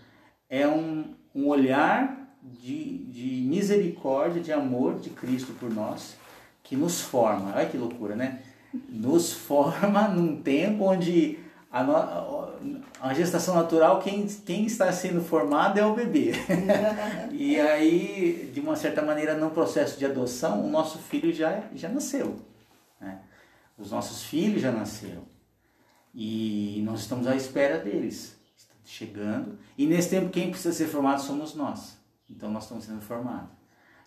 é 0.49 0.67
um, 0.67 1.15
um 1.35 1.49
olhar 1.49 2.16
de, 2.53 2.99
de 3.05 3.47
misericórdia, 3.49 4.43
de 4.43 4.53
amor 4.53 4.99
de 4.99 5.11
Cristo 5.11 5.53
por 5.55 5.73
nós, 5.73 6.17
que 6.63 6.77
nos 6.77 7.01
forma. 7.01 7.55
Olha 7.55 7.67
que 7.67 7.77
loucura, 7.77 8.15
né? 8.15 8.43
Nos 8.89 9.33
forma 9.33 10.09
num 10.09 10.41
tempo 10.43 10.85
onde 10.85 11.39
a, 11.71 11.83
no, 11.83 12.83
a 13.01 13.15
gestação 13.15 13.55
natural, 13.55 14.01
quem, 14.01 14.27
quem 14.27 14.67
está 14.67 14.91
sendo 14.93 15.21
formado 15.21 15.79
é 15.79 15.85
o 15.85 15.95
bebê. 15.95 16.33
e 17.33 17.59
aí, 17.61 18.51
de 18.53 18.61
uma 18.61 18.77
certa 18.77 19.03
maneira, 19.03 19.35
no 19.37 19.51
processo 19.51 19.99
de 19.99 20.07
adoção, 20.07 20.65
o 20.65 20.71
nosso 20.71 20.99
filho 20.99 21.33
já, 21.33 21.63
já 21.75 21.89
nasceu. 21.89 22.37
Né? 23.01 23.21
Os 23.77 23.91
nossos 23.91 24.23
filhos 24.23 24.63
já 24.63 24.73
nasceram. 24.73 25.23
E 26.15 26.83
nós 26.87 27.01
estamos 27.01 27.27
à 27.27 27.37
espera 27.37 27.79
deles, 27.79 28.37
chegando. 28.85 29.59
E 29.77 29.87
nesse 29.87 30.09
tempo, 30.09 30.31
quem 30.31 30.51
precisa 30.51 30.73
ser 30.73 30.87
formado 30.87 31.21
somos 31.21 31.55
nós. 31.55 31.99
Então 32.29 32.51
nós 32.51 32.65
estamos 32.65 32.85
sendo 32.85 33.01
formados. 33.01 33.51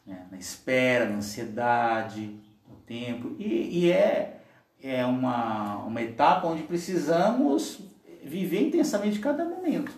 Né? 0.05 0.27
Na 0.31 0.37
espera, 0.37 1.09
na 1.09 1.17
ansiedade, 1.17 2.39
no 2.67 2.75
tempo. 2.77 3.35
E, 3.39 3.85
e, 3.85 3.91
é, 3.91 4.41
é 4.81 5.05
uma, 5.05 5.77
uma 5.77 6.01
etapa 6.01 6.47
onde 6.47 6.63
precisamos 6.63 7.81
viver 8.23 8.67
intensamente 8.67 9.19
cada 9.19 9.45
momento. 9.45 9.91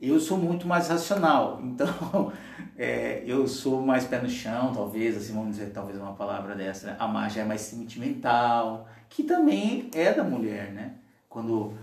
Eu 0.00 0.18
sou 0.18 0.36
muito 0.36 0.66
mais 0.66 0.88
racional, 0.88 1.60
então 1.62 2.32
é, 2.76 3.22
eu 3.24 3.46
sou 3.46 3.80
mais 3.80 4.04
pé 4.04 4.20
no 4.20 4.28
chão, 4.28 4.72
talvez, 4.74 5.16
assim, 5.16 5.32
vamos 5.32 5.56
dizer, 5.56 5.70
talvez 5.70 5.96
uma 5.98 6.14
palavra 6.14 6.56
dessa, 6.56 6.88
né? 6.88 6.96
A 6.98 7.06
Má 7.06 7.28
já 7.28 7.42
é 7.42 7.44
mais 7.44 7.60
sentimental, 7.60 8.88
que 9.08 9.22
também 9.22 9.88
é 9.94 10.12
da 10.12 10.24
mulher, 10.24 10.72
né? 10.72 10.94
Quando 11.28 11.74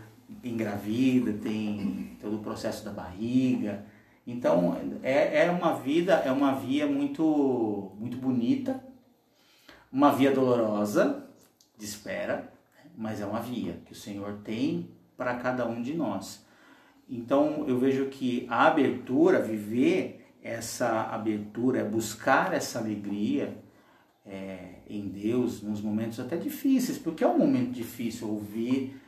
engravida, 0.43 1.33
tem 1.33 2.17
todo 2.21 2.35
o 2.35 2.39
processo 2.39 2.83
da 2.83 2.91
barriga, 2.91 3.85
então 4.31 4.77
é, 5.01 5.45
é 5.45 5.49
uma 5.49 5.73
vida, 5.73 6.13
é 6.13 6.31
uma 6.31 6.53
via 6.53 6.85
muito, 6.85 7.91
muito 7.97 8.17
bonita, 8.17 8.83
uma 9.91 10.11
via 10.11 10.31
dolorosa 10.31 11.27
de 11.75 11.85
espera, 11.85 12.53
mas 12.95 13.21
é 13.21 13.25
uma 13.25 13.39
via 13.39 13.81
que 13.85 13.91
o 13.91 13.95
Senhor 13.95 14.39
tem 14.43 14.91
para 15.17 15.35
cada 15.35 15.65
um 15.67 15.81
de 15.81 15.95
nós. 15.95 16.45
Então 17.09 17.65
eu 17.67 17.79
vejo 17.79 18.05
que 18.05 18.45
a 18.49 18.67
abertura, 18.67 19.41
viver 19.41 20.27
essa 20.43 21.05
abertura, 21.05 21.83
buscar 21.83 22.53
essa 22.53 22.77
alegria 22.77 23.57
é, 24.23 24.75
em 24.87 25.07
Deus 25.07 25.63
nos 25.63 25.81
momentos 25.81 26.19
até 26.19 26.37
difíceis, 26.37 26.99
porque 26.99 27.23
é 27.23 27.27
um 27.27 27.37
momento 27.37 27.71
difícil 27.71 28.29
ouvir 28.29 29.01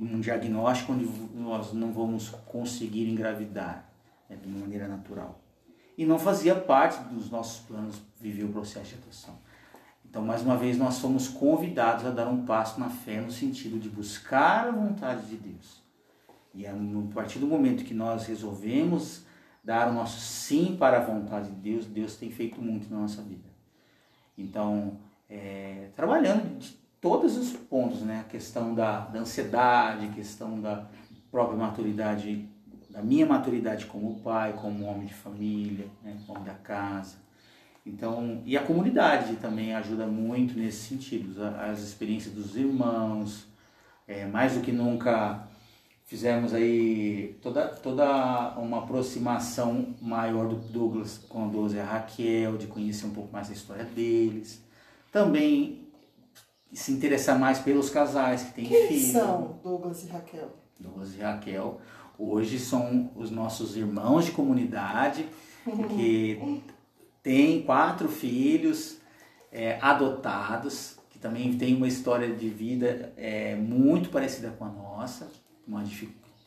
um 0.00 0.20
diagnóstico 0.20 0.92
onde 0.92 1.06
nós 1.34 1.74
não 1.74 1.92
vamos 1.92 2.30
conseguir 2.30 3.06
engravidar 3.10 3.87
né, 4.28 4.36
de 4.36 4.46
uma 4.48 4.60
maneira 4.60 4.86
natural. 4.86 5.40
E 5.96 6.06
não 6.06 6.18
fazia 6.18 6.54
parte 6.54 7.02
dos 7.12 7.30
nossos 7.30 7.60
planos 7.66 8.00
viver 8.20 8.44
o 8.44 8.48
processo 8.48 8.94
de 8.94 9.02
adoção. 9.02 9.38
Então, 10.08 10.24
mais 10.24 10.42
uma 10.42 10.56
vez, 10.56 10.78
nós 10.78 10.98
fomos 10.98 11.28
convidados 11.28 12.06
a 12.06 12.10
dar 12.10 12.28
um 12.28 12.46
passo 12.46 12.80
na 12.80 12.88
fé 12.88 13.20
no 13.20 13.30
sentido 13.30 13.78
de 13.78 13.88
buscar 13.88 14.68
a 14.68 14.70
vontade 14.70 15.26
de 15.26 15.36
Deus. 15.36 15.82
E 16.54 16.66
a 16.66 16.72
partir 17.12 17.38
do 17.38 17.46
momento 17.46 17.84
que 17.84 17.92
nós 17.92 18.26
resolvemos 18.26 19.26
dar 19.62 19.90
o 19.90 19.92
nosso 19.92 20.18
sim 20.18 20.76
para 20.78 20.98
a 20.98 21.04
vontade 21.04 21.50
de 21.50 21.56
Deus, 21.56 21.84
Deus 21.84 22.16
tem 22.16 22.30
feito 22.30 22.60
muito 22.60 22.88
na 22.90 23.00
nossa 23.00 23.20
vida. 23.20 23.48
Então, 24.36 24.98
é, 25.28 25.90
trabalhando 25.94 26.58
de 26.58 26.70
todos 27.00 27.36
os 27.36 27.52
pontos, 27.52 28.00
né? 28.00 28.20
A 28.20 28.30
questão 28.30 28.74
da, 28.74 29.00
da 29.00 29.20
ansiedade, 29.20 30.06
a 30.06 30.10
questão 30.10 30.60
da 30.60 30.86
própria 31.30 31.58
maturidade 31.58 32.47
da 32.98 33.04
minha 33.04 33.24
maturidade 33.24 33.86
como 33.86 34.18
pai, 34.20 34.54
como 34.60 34.84
homem 34.84 35.06
de 35.06 35.14
família, 35.14 35.86
né, 36.02 36.16
homem 36.26 36.42
da 36.42 36.54
casa. 36.54 37.14
Então, 37.86 38.42
e 38.44 38.56
a 38.56 38.62
comunidade 38.62 39.36
também 39.36 39.72
ajuda 39.72 40.04
muito 40.04 40.58
nesse 40.58 40.88
sentido, 40.88 41.40
as 41.44 41.80
experiências 41.80 42.34
dos 42.34 42.56
irmãos, 42.56 43.46
é, 44.06 44.26
mais 44.26 44.54
do 44.54 44.60
que 44.62 44.72
nunca 44.72 45.46
fizemos 46.06 46.52
aí 46.52 47.38
toda, 47.40 47.68
toda 47.68 48.58
uma 48.58 48.78
aproximação 48.78 49.94
maior 50.02 50.48
do 50.48 50.56
Douglas 50.56 51.18
com 51.28 51.44
a 51.44 51.46
Douglas 51.46 51.74
e 51.74 51.78
a 51.78 51.84
Raquel, 51.84 52.58
de 52.58 52.66
conhecer 52.66 53.06
um 53.06 53.10
pouco 53.10 53.32
mais 53.32 53.48
a 53.48 53.52
história 53.52 53.84
deles. 53.84 54.60
Também 55.12 55.86
se 56.72 56.90
interessar 56.90 57.38
mais 57.38 57.60
pelos 57.60 57.90
casais 57.90 58.42
que 58.42 58.54
têm 58.54 58.66
Quem 58.66 58.88
filhos. 58.88 59.12
são 59.12 59.60
Douglas 59.62 60.02
e 60.02 60.08
Raquel? 60.08 60.50
Douglas 60.80 61.14
e 61.14 61.20
Raquel 61.20 61.80
hoje 62.18 62.58
são 62.58 63.10
os 63.14 63.30
nossos 63.30 63.76
irmãos 63.76 64.24
de 64.24 64.32
comunidade 64.32 65.26
que 65.96 66.62
têm 67.22 67.62
quatro 67.62 68.08
filhos 68.08 68.98
é, 69.52 69.78
adotados, 69.80 70.98
que 71.10 71.18
também 71.18 71.56
têm 71.56 71.76
uma 71.76 71.86
história 71.86 72.34
de 72.34 72.48
vida 72.48 73.12
é, 73.16 73.54
muito 73.54 74.10
parecida 74.10 74.50
com 74.50 74.64
a 74.64 74.68
nossa, 74.68 75.30
uma 75.66 75.84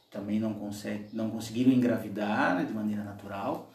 também 0.10 0.40
não, 0.40 0.54
consegue, 0.54 1.06
não 1.14 1.30
conseguiram 1.30 1.72
engravidar 1.72 2.56
né, 2.56 2.66
de 2.66 2.74
maneira 2.74 3.04
natural 3.04 3.71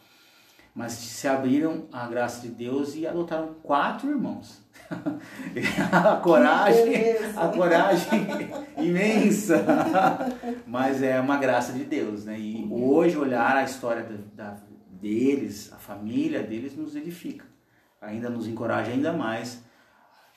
mas 0.77 0.91
se 0.91 1.27
abriram 1.27 1.87
à 1.91 2.05
graça 2.05 2.39
de 2.39 2.49
Deus 2.49 2.95
e 2.95 3.07
adotaram 3.07 3.55
quatro 3.63 4.11
irmãos. 4.11 4.61
a 5.91 6.17
coragem, 6.17 7.15
a 7.35 7.47
coragem 7.47 8.27
imensa, 8.77 9.65
mas 10.67 11.01
é 11.01 11.19
uma 11.19 11.37
graça 11.37 11.73
de 11.73 11.83
Deus, 11.83 12.25
né? 12.25 12.39
E 12.39 12.67
hoje 12.69 13.17
olhar 13.17 13.57
a 13.57 13.63
história 13.63 14.03
da, 14.03 14.51
da, 14.51 14.57
deles, 15.01 15.73
a 15.73 15.77
família 15.77 16.43
deles 16.43 16.77
nos 16.77 16.95
edifica, 16.95 17.45
ainda 17.99 18.29
nos 18.29 18.47
encoraja 18.47 18.91
ainda 18.91 19.11
mais 19.11 19.63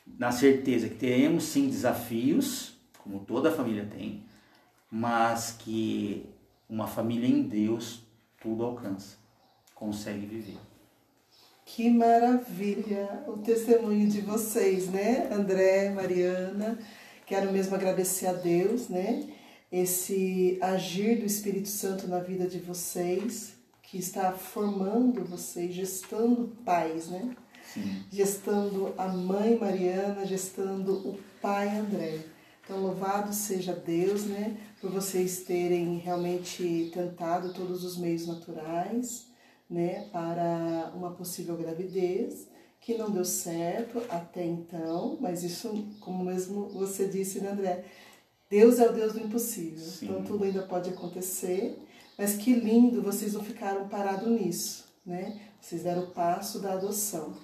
na 0.06 0.32
certeza 0.32 0.88
que 0.88 0.94
teremos 0.94 1.44
sim 1.44 1.68
desafios, 1.68 2.80
como 3.04 3.20
toda 3.26 3.52
família 3.52 3.84
tem, 3.84 4.24
mas 4.90 5.54
que 5.58 6.26
uma 6.66 6.86
família 6.86 7.28
em 7.28 7.42
Deus 7.42 8.02
tudo 8.40 8.64
alcança 8.64 9.19
consegue 9.80 10.26
viver. 10.26 10.58
Que 11.64 11.88
maravilha 11.88 13.24
o 13.26 13.38
testemunho 13.38 14.06
de 14.08 14.20
vocês, 14.20 14.88
né? 14.88 15.28
André, 15.32 15.88
Mariana. 15.88 16.78
Quero 17.24 17.50
mesmo 17.50 17.74
agradecer 17.74 18.26
a 18.26 18.32
Deus, 18.34 18.88
né? 18.88 19.26
Esse 19.72 20.58
agir 20.60 21.20
do 21.20 21.24
Espírito 21.24 21.68
Santo 21.68 22.06
na 22.06 22.18
vida 22.18 22.46
de 22.46 22.58
vocês, 22.58 23.54
que 23.82 23.98
está 23.98 24.32
formando 24.32 25.24
vocês, 25.24 25.72
gestando 25.72 26.52
pais, 26.64 27.08
né? 27.08 27.34
Sim. 27.72 28.04
Gestando 28.10 28.92
a 28.98 29.08
mãe 29.08 29.56
Mariana, 29.56 30.26
gestando 30.26 30.92
o 31.08 31.18
pai 31.40 31.68
André. 31.68 32.18
Então, 32.64 32.80
louvado 32.80 33.32
seja 33.32 33.72
Deus, 33.72 34.24
né? 34.24 34.56
Por 34.80 34.90
vocês 34.90 35.42
terem 35.44 35.98
realmente 35.98 36.90
tentado 36.92 37.54
todos 37.54 37.84
os 37.84 37.96
meios 37.96 38.26
naturais 38.26 39.29
né, 39.70 40.08
para 40.12 40.92
uma 40.94 41.12
possível 41.12 41.56
gravidez 41.56 42.48
que 42.80 42.96
não 42.96 43.10
deu 43.10 43.24
certo 43.24 44.02
até 44.08 44.44
então, 44.44 45.16
mas 45.20 45.44
isso, 45.44 45.86
como 46.00 46.24
mesmo 46.24 46.68
você 46.70 47.06
disse, 47.06 47.40
né, 47.40 47.50
André? 47.50 47.84
Deus 48.48 48.80
é 48.80 48.88
o 48.88 48.92
Deus 48.92 49.12
do 49.12 49.20
impossível. 49.20 49.78
Sim. 49.78 50.06
Então 50.06 50.24
tudo 50.24 50.44
ainda 50.44 50.62
pode 50.62 50.90
acontecer, 50.90 51.78
mas 52.18 52.36
que 52.36 52.52
lindo, 52.52 53.02
vocês 53.02 53.34
não 53.34 53.44
ficaram 53.44 53.88
parados 53.88 54.28
nisso, 54.28 54.86
né? 55.06 55.40
Vocês 55.60 55.82
deram 55.82 56.04
o 56.04 56.10
passo 56.10 56.58
da 56.58 56.72
adoção. 56.72 57.34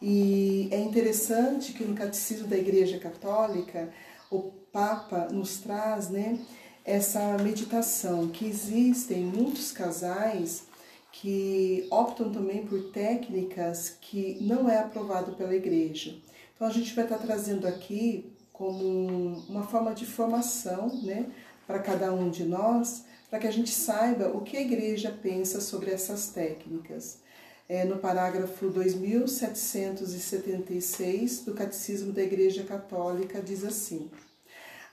E 0.00 0.68
é 0.72 0.80
interessante 0.80 1.72
que 1.72 1.84
no 1.84 1.94
Catecismo 1.94 2.48
da 2.48 2.58
Igreja 2.58 2.98
Católica, 2.98 3.88
o 4.30 4.50
Papa 4.72 5.28
nos 5.30 5.58
traz, 5.58 6.10
né, 6.10 6.38
essa 6.84 7.36
meditação 7.38 8.28
que 8.28 8.44
existem 8.46 9.22
muitos 9.22 9.70
casais 9.70 10.64
que 11.12 11.86
optam 11.90 12.32
também 12.32 12.66
por 12.66 12.90
técnicas 12.90 13.96
que 14.00 14.38
não 14.40 14.68
é 14.68 14.78
aprovado 14.78 15.32
pela 15.32 15.54
igreja. 15.54 16.16
Então 16.54 16.66
a 16.66 16.72
gente 16.72 16.94
vai 16.94 17.04
estar 17.04 17.18
trazendo 17.18 17.68
aqui 17.68 18.32
como 18.52 19.44
uma 19.48 19.64
forma 19.64 19.94
de 19.94 20.04
formação, 20.06 20.88
né, 21.02 21.26
para 21.66 21.80
cada 21.80 22.12
um 22.12 22.30
de 22.30 22.44
nós, 22.44 23.04
para 23.28 23.38
que 23.38 23.46
a 23.46 23.50
gente 23.50 23.70
saiba 23.70 24.28
o 24.28 24.40
que 24.40 24.56
a 24.56 24.60
igreja 24.60 25.14
pensa 25.22 25.60
sobre 25.60 25.90
essas 25.90 26.28
técnicas. 26.28 27.20
É, 27.68 27.84
no 27.84 27.98
parágrafo 27.98 28.68
2776 28.68 31.44
do 31.44 31.54
Catecismo 31.54 32.12
da 32.12 32.22
Igreja 32.22 32.64
Católica 32.64 33.40
diz 33.40 33.64
assim: 33.64 34.10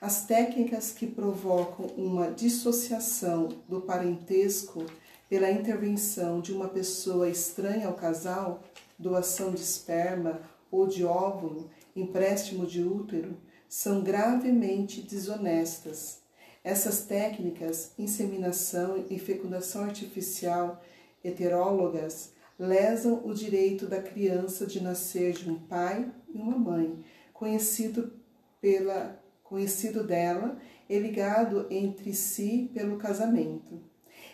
as 0.00 0.24
técnicas 0.24 0.92
que 0.92 1.06
provocam 1.06 1.86
uma 1.96 2.30
dissociação 2.30 3.48
do 3.68 3.82
parentesco 3.82 4.86
pela 5.30 5.48
intervenção 5.48 6.40
de 6.40 6.52
uma 6.52 6.66
pessoa 6.66 7.28
estranha 7.28 7.86
ao 7.86 7.94
casal, 7.94 8.64
doação 8.98 9.52
de 9.52 9.60
esperma 9.60 10.40
ou 10.72 10.88
de 10.88 11.04
óvulo, 11.04 11.70
empréstimo 11.94 12.66
de 12.66 12.82
útero, 12.82 13.36
são 13.68 14.02
gravemente 14.02 15.00
desonestas. 15.00 16.18
Essas 16.64 17.02
técnicas, 17.06 17.92
inseminação 17.96 19.06
e 19.08 19.20
fecundação 19.20 19.84
artificial 19.84 20.82
heterólogas, 21.22 22.32
lesam 22.58 23.22
o 23.24 23.32
direito 23.32 23.86
da 23.86 24.02
criança 24.02 24.66
de 24.66 24.82
nascer 24.82 25.32
de 25.34 25.48
um 25.48 25.60
pai 25.60 26.10
e 26.28 26.38
uma 26.38 26.58
mãe, 26.58 27.04
conhecido 27.32 28.12
pela 28.60 29.18
conhecido 29.44 30.04
dela 30.04 30.58
e 30.88 30.98
ligado 30.98 31.66
entre 31.70 32.12
si 32.14 32.70
pelo 32.74 32.98
casamento. 32.98 33.80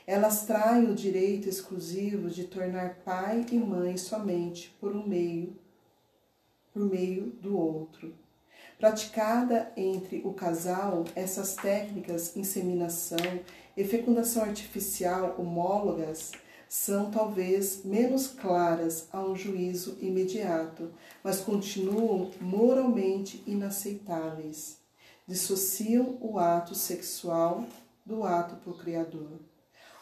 Elas 0.07 0.45
traem 0.45 0.91
o 0.91 0.95
direito 0.95 1.49
exclusivo 1.49 2.31
de 2.31 2.45
tornar 2.45 3.01
pai 3.05 3.45
e 3.51 3.59
mãe 3.59 3.97
somente 3.97 4.75
por 4.81 4.95
um 4.95 5.07
meio, 5.07 5.59
por 6.73 6.85
meio 6.85 7.33
do 7.43 7.59
outro. 7.59 8.15
Praticada 8.79 9.73
entre 9.77 10.23
o 10.25 10.33
casal, 10.33 11.05
essas 11.15 11.55
técnicas 11.55 12.37
inseminação 12.37 13.41
e 13.77 13.85
fecundação 13.85 14.45
artificial 14.45 15.35
homólogas 15.39 16.33
são 16.69 17.11
talvez 17.11 17.85
menos 17.85 18.29
claras 18.29 19.09
a 19.13 19.21
um 19.21 19.35
juízo 19.35 19.99
imediato, 20.01 20.93
mas 21.23 21.41
continuam 21.41 22.31
moralmente 22.41 23.43
inaceitáveis 23.47 24.79
dissociam 25.27 26.17
o 26.21 26.39
ato 26.39 26.75
sexual 26.75 27.67
do 28.05 28.23
ato 28.23 28.57
procriador. 28.57 29.41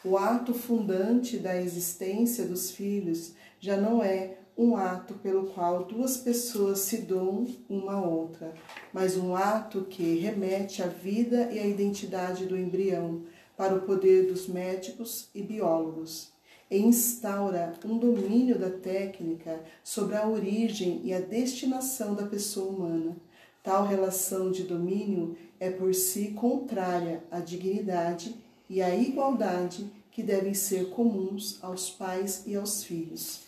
O 0.05 0.19
ato 0.19 0.53
fundante 0.53 1.39
da 1.39 1.59
existência 1.59 2.45
dos 2.45 2.71
filhos 2.71 3.33
já 3.59 3.77
não 3.77 4.03
é 4.03 4.37
um 4.57 4.77
ato 4.77 5.15
pelo 5.15 5.47
qual 5.47 5.85
duas 5.85 6.19
pessoas 6.19 6.81
se 6.81 6.99
doam 6.99 7.47
uma 7.69 7.95
a 7.95 8.07
outra, 8.07 8.53
mas 8.93 9.17
um 9.17 9.35
ato 9.35 9.87
que 9.89 10.19
remete 10.19 10.83
à 10.83 10.87
vida 10.87 11.51
e 11.51 11.59
à 11.59 11.67
identidade 11.67 12.45
do 12.45 12.57
embrião 12.57 13.23
para 13.57 13.75
o 13.75 13.81
poder 13.81 14.27
dos 14.27 14.47
médicos 14.47 15.29
e 15.35 15.43
biólogos 15.43 16.33
e 16.71 16.79
instaura 16.79 17.73
um 17.85 17.97
domínio 17.97 18.59
da 18.59 18.71
técnica 18.71 19.61
sobre 19.83 20.17
a 20.17 20.29
origem 20.29 21.01
e 21.03 21.15
a 21.15 21.21
destinação 21.21 22.15
da 22.15 22.27
pessoa 22.27 22.69
humana, 22.69 23.17
Tal 23.65 23.87
relação 23.87 24.51
de 24.51 24.63
domínio 24.65 25.39
é 25.59 25.71
por 25.71 25.95
si 25.95 26.33
contrária 26.33 27.25
à 27.31 27.41
dignidade 27.41 28.37
e 28.69 28.83
à 28.83 28.95
igualdade 28.95 29.91
que 30.11 30.23
devem 30.23 30.55
ser 30.55 30.91
comuns 30.91 31.59
aos 31.63 31.91
pais 31.91 32.45
e 32.47 32.55
aos 32.55 32.85
filhos. 32.85 33.43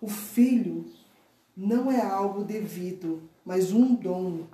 O 0.00 0.08
filho 0.08 0.86
não 1.56 1.90
é 1.90 2.00
algo 2.00 2.44
devido, 2.44 3.22
mas 3.44 3.72
um 3.72 3.94
dom. 3.94 4.44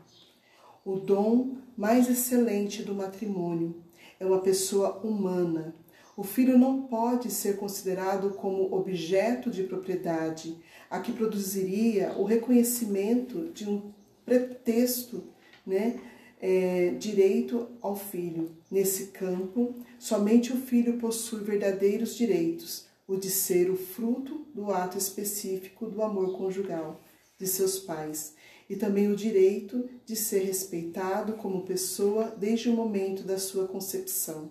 O 0.84 0.96
dom 0.96 1.56
mais 1.76 2.08
excelente 2.08 2.82
do 2.82 2.94
matrimônio 2.94 3.76
é 4.18 4.26
uma 4.26 4.40
pessoa 4.40 4.98
humana. 5.04 5.74
O 6.16 6.22
filho 6.22 6.58
não 6.58 6.82
pode 6.82 7.30
ser 7.30 7.56
considerado 7.56 8.30
como 8.30 8.74
objeto 8.74 9.50
de 9.50 9.62
propriedade, 9.62 10.56
a 10.90 11.00
que 11.00 11.12
produziria 11.12 12.12
o 12.18 12.24
reconhecimento 12.24 13.50
de 13.52 13.68
um 13.68 13.90
pretexto, 14.24 15.24
né, 15.66 15.98
é, 16.42 16.90
direito 16.98 17.68
ao 17.80 17.94
filho. 17.94 18.50
Nesse 18.68 19.06
campo, 19.06 19.76
somente 19.96 20.52
o 20.52 20.56
filho 20.56 20.98
possui 20.98 21.44
verdadeiros 21.44 22.16
direitos, 22.16 22.86
o 23.06 23.16
de 23.16 23.30
ser 23.30 23.70
o 23.70 23.76
fruto 23.76 24.44
do 24.52 24.72
ato 24.72 24.98
específico 24.98 25.86
do 25.86 26.02
amor 26.02 26.36
conjugal 26.36 27.00
de 27.38 27.46
seus 27.46 27.78
pais, 27.78 28.34
e 28.68 28.74
também 28.74 29.08
o 29.08 29.16
direito 29.16 29.88
de 30.04 30.16
ser 30.16 30.40
respeitado 30.40 31.34
como 31.34 31.62
pessoa 31.62 32.34
desde 32.36 32.68
o 32.68 32.72
momento 32.72 33.22
da 33.22 33.38
sua 33.38 33.68
concepção. 33.68 34.50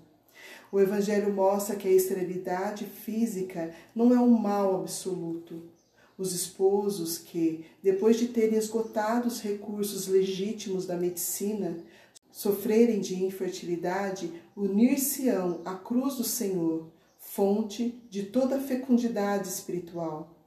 O 0.71 0.79
Evangelho 0.79 1.33
mostra 1.33 1.75
que 1.75 1.87
a 1.87 1.91
esterilidade 1.91 2.85
física 2.85 3.73
não 3.93 4.13
é 4.13 4.19
um 4.19 4.29
mal 4.29 4.81
absoluto, 4.81 5.61
os 6.21 6.33
esposos 6.33 7.17
que, 7.17 7.65
depois 7.81 8.17
de 8.17 8.27
terem 8.27 8.57
esgotado 8.57 9.27
os 9.27 9.41
recursos 9.41 10.07
legítimos 10.07 10.85
da 10.85 10.95
medicina, 10.95 11.77
sofrerem 12.31 13.01
de 13.01 13.23
infertilidade, 13.23 14.31
unir-se-ão 14.55 15.61
à 15.65 15.73
cruz 15.75 16.15
do 16.15 16.23
Senhor, 16.23 16.87
fonte 17.17 18.01
de 18.09 18.23
toda 18.23 18.59
fecundidade 18.59 19.47
espiritual. 19.47 20.37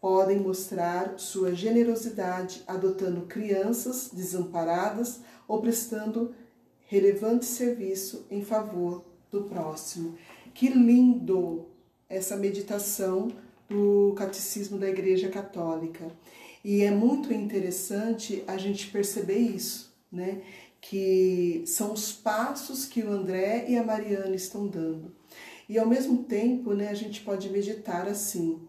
Podem 0.00 0.40
mostrar 0.40 1.18
sua 1.18 1.54
generosidade 1.54 2.62
adotando 2.66 3.26
crianças 3.26 4.10
desamparadas 4.12 5.20
ou 5.46 5.60
prestando 5.60 6.34
relevante 6.86 7.44
serviço 7.44 8.26
em 8.30 8.42
favor 8.42 9.04
do 9.30 9.44
próximo. 9.44 10.16
Que 10.54 10.68
lindo 10.68 11.66
essa 12.08 12.36
meditação 12.36 13.28
do 13.70 14.12
Catecismo 14.16 14.76
da 14.76 14.90
Igreja 14.90 15.28
Católica. 15.28 16.10
E 16.64 16.82
é 16.82 16.90
muito 16.90 17.32
interessante 17.32 18.42
a 18.46 18.58
gente 18.58 18.88
perceber 18.88 19.38
isso, 19.38 19.94
né? 20.12 20.42
Que 20.80 21.62
são 21.66 21.92
os 21.92 22.12
passos 22.12 22.84
que 22.84 23.02
o 23.02 23.10
André 23.10 23.66
e 23.68 23.76
a 23.76 23.84
Mariana 23.84 24.34
estão 24.34 24.66
dando. 24.66 25.14
E 25.68 25.78
ao 25.78 25.86
mesmo 25.86 26.24
tempo, 26.24 26.74
né, 26.74 26.88
a 26.88 26.94
gente 26.94 27.20
pode 27.20 27.48
meditar 27.48 28.08
assim. 28.08 28.60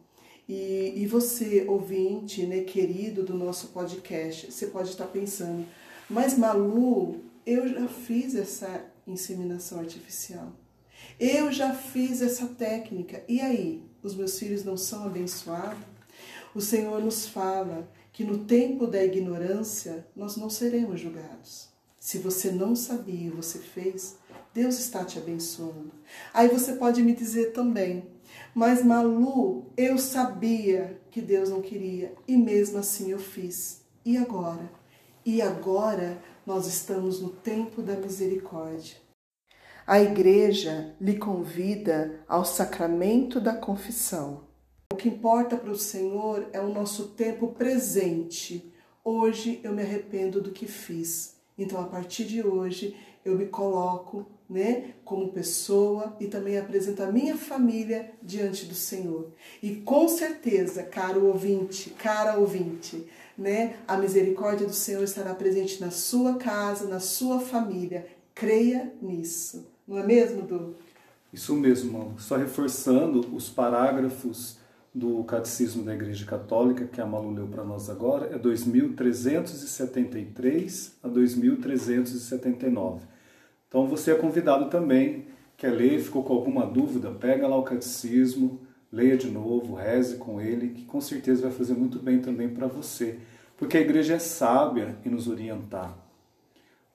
E, 0.48 0.94
e 0.96 1.08
você, 1.08 1.66
ouvinte, 1.68 2.46
né, 2.46 2.62
querido 2.62 3.24
do 3.24 3.34
nosso 3.34 3.70
podcast, 3.70 4.52
você 4.52 4.68
pode 4.68 4.90
estar 4.90 5.08
pensando, 5.08 5.66
mas 6.10 6.38
Malu, 6.38 7.22
eu 7.46 7.68
já 7.68 7.88
fiz 7.88 8.36
essa 8.36 8.86
inseminação 9.08 9.80
artificial. 9.80 10.52
Eu 11.20 11.52
já 11.52 11.74
fiz 11.74 12.22
essa 12.22 12.46
técnica. 12.48 13.24
E 13.28 13.42
aí? 13.42 13.91
Os 14.04 14.16
meus 14.16 14.38
filhos 14.38 14.64
não 14.64 14.78
são 14.78 15.06
abençoados? 15.06 15.80
O 16.54 16.62
Senhor 16.62 17.02
nos 17.02 17.28
fala 17.28 17.90
que 18.12 18.24
no 18.24 18.40
tempo 18.40 18.86
da 18.86 19.04
ignorância 19.04 20.06
nós 20.16 20.36
não 20.36 20.50
seremos 20.50 21.00
julgados. 21.00 21.70
Se 22.00 22.18
você 22.18 22.52
não 22.52 22.76
sabia 22.76 23.28
e 23.28 23.30
você 23.30 23.60
fez, 23.60 24.18
Deus 24.54 24.80
está 24.80 25.06
te 25.06 25.18
abençoando. 25.18 25.92
Aí 26.34 26.50
você 26.50 26.74
pode 26.74 27.02
me 27.02 27.16
dizer 27.16 27.54
também, 27.54 28.06
mas 28.54 28.84
Malu, 28.84 29.72
eu 29.78 29.98
sabia 29.98 31.00
que 31.10 31.22
Deus 31.22 31.50
não 31.50 31.62
queria 31.62 32.14
e 32.28 32.36
mesmo 32.36 32.78
assim 32.78 33.12
eu 33.12 33.20
fiz. 33.20 33.82
E 34.04 34.18
agora? 34.18 34.70
E 35.26 35.42
agora 35.42 36.22
nós 36.46 36.68
estamos 36.68 37.22
no 37.22 37.30
tempo 37.30 37.82
da 37.82 37.96
misericórdia. 37.96 38.98
A 39.86 40.00
Igreja 40.00 40.96
lhe 41.02 41.17
convida 41.17 42.24
ao 42.28 42.46
sacramento 42.46 43.41
da 43.41 43.54
confissão. 43.54 44.44
O 44.94 44.96
que 44.96 45.10
importa 45.10 45.58
para 45.58 45.72
o 45.72 45.78
Senhor 45.78 46.48
é 46.54 46.62
o 46.62 46.72
nosso 46.72 47.10
tempo 47.10 47.48
presente. 47.48 48.72
Hoje 49.04 49.60
eu 49.63 49.74
me 49.74 49.82
arrependo 49.82 50.39
do 50.39 50.52
que 50.52 50.67
fiz. 50.67 51.36
Então, 51.58 51.82
a 51.82 51.86
partir 51.86 52.26
de 52.26 52.46
hoje, 52.46 52.96
eu 53.26 53.36
me 53.36 53.48
coloco 53.48 54.28
né, 54.48 54.94
como 55.04 55.32
pessoa 55.32 56.15
e 56.20 56.28
também 56.28 56.60
apresento 56.60 57.02
a 57.02 57.12
minha 57.12 57.36
família 57.36 58.12
diante 58.22 58.65
do 58.65 58.76
Senhor. 58.76 59.32
E 59.63 59.78
com 59.78 60.08
certeza, 60.08 60.84
caro 60.84 61.26
ouvinte, 61.26 61.89
cara 61.91 62.38
ouvinte, 62.38 63.08
né, 63.36 63.78
a 63.88 63.98
misericórdia 63.98 64.67
do 64.67 64.74
Senhor 64.74 65.04
estará 65.04 65.34
presente 65.34 65.82
na 65.82 65.89
sua 65.89 66.36
casa, 66.36 66.88
na 66.88 67.00
sua 67.00 67.39
família. 67.39 68.06
Creia 68.36 68.94
nisso. 69.02 69.71
Não 69.92 70.00
é 70.00 70.04
mesmo, 70.04 70.42
Du? 70.44 70.74
Isso 71.34 71.54
mesmo. 71.54 72.16
Só 72.18 72.38
reforçando 72.38 73.36
os 73.36 73.50
parágrafos 73.50 74.58
do 74.96 75.22
Catecismo 75.26 75.84
da 75.84 75.94
Igreja 75.94 76.26
Católica, 76.26 76.86
que 76.86 77.02
a 77.02 77.06
Malu 77.06 77.34
leu 77.34 77.48
para 77.48 77.66
nós 77.66 77.90
agora, 77.90 78.34
é 78.34 78.38
2373 78.38 80.96
a 81.04 81.10
2379. 81.10 83.06
Então 83.68 83.86
você 83.86 84.12
é 84.12 84.16
convidado 84.16 84.70
também, 84.70 85.26
quer 85.58 85.72
ler, 85.72 86.00
ficou 86.00 86.24
com 86.24 86.36
alguma 86.36 86.66
dúvida, 86.66 87.12
pega 87.12 87.46
lá 87.46 87.58
o 87.58 87.64
catecismo, 87.64 88.62
leia 88.90 89.18
de 89.18 89.30
novo, 89.30 89.76
reze 89.76 90.16
com 90.16 90.40
ele, 90.40 90.70
que 90.70 90.86
com 90.86 91.02
certeza 91.02 91.42
vai 91.42 91.52
fazer 91.52 91.74
muito 91.74 92.00
bem 92.00 92.22
também 92.22 92.48
para 92.48 92.66
você. 92.66 93.20
Porque 93.58 93.78
a 93.78 93.82
igreja 93.82 94.14
é 94.14 94.20
sábia 94.20 94.96
em 95.06 95.10
nos 95.10 95.28
orientar. 95.28 96.11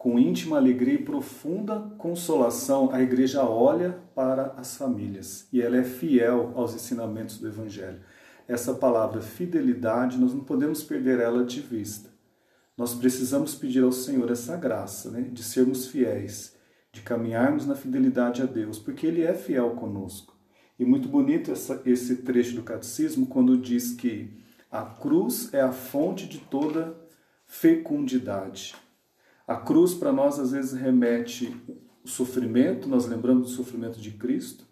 Com 0.07 0.21
íntima 0.21 0.57
alegria 0.57 0.95
e 0.95 1.05
profunda 1.05 1.81
consolação, 1.99 2.91
a 2.93 3.03
igreja 3.03 3.43
olha 3.43 3.99
para 4.15 4.55
as 4.57 4.77
famílias 4.77 5.49
e 5.53 5.61
ela 5.61 5.79
é 5.79 5.83
fiel 5.83 6.53
aos 6.55 6.77
ensinamentos 6.77 7.39
do 7.39 7.49
Evangelho. 7.49 7.99
Essa 8.47 8.73
palavra 8.73 9.21
fidelidade, 9.21 10.17
nós 10.17 10.33
não 10.33 10.45
podemos 10.45 10.85
perder 10.85 11.19
ela 11.19 11.45
de 11.45 11.61
vista. 11.61 12.09
Nós 12.79 12.95
precisamos 12.95 13.57
pedir 13.57 13.83
ao 13.83 13.91
Senhor 13.91 14.31
essa 14.31 14.57
graça 14.57 15.11
né, 15.11 15.23
de 15.23 15.43
sermos 15.43 15.89
fiéis 15.89 16.55
de 16.93 17.01
caminharmos 17.03 17.67
na 17.67 17.75
fidelidade 17.75 18.41
a 18.41 18.47
Deus, 18.47 18.79
porque 18.79 19.09
Ele 19.09 19.23
é 19.23 19.35
fiel 19.35 19.71
conosco. 19.71 20.37
E 20.79 20.85
muito 20.85 21.09
bonito 21.09 21.51
essa, 21.51 21.83
esse 21.85 22.19
trecho 22.19 22.55
do 22.55 22.63
catecismo 22.63 23.27
quando 23.27 23.59
diz 23.59 23.93
que 23.93 24.33
a 24.71 24.85
cruz 24.85 25.53
é 25.53 25.61
a 25.61 25.73
fonte 25.73 26.29
de 26.29 26.39
toda 26.39 26.97
fecundidade. 27.45 28.86
A 29.47 29.55
cruz 29.55 29.95
para 29.95 30.13
nós 30.13 30.41
às 30.41 30.51
vezes 30.51 30.73
remete 30.73 31.55
o 32.05 32.09
sofrimento, 32.09 32.89
nós 32.89 33.07
lembramos 33.07 33.45
do 33.45 33.55
sofrimento 33.55 34.01
de 34.01 34.11
Cristo, 34.11 34.65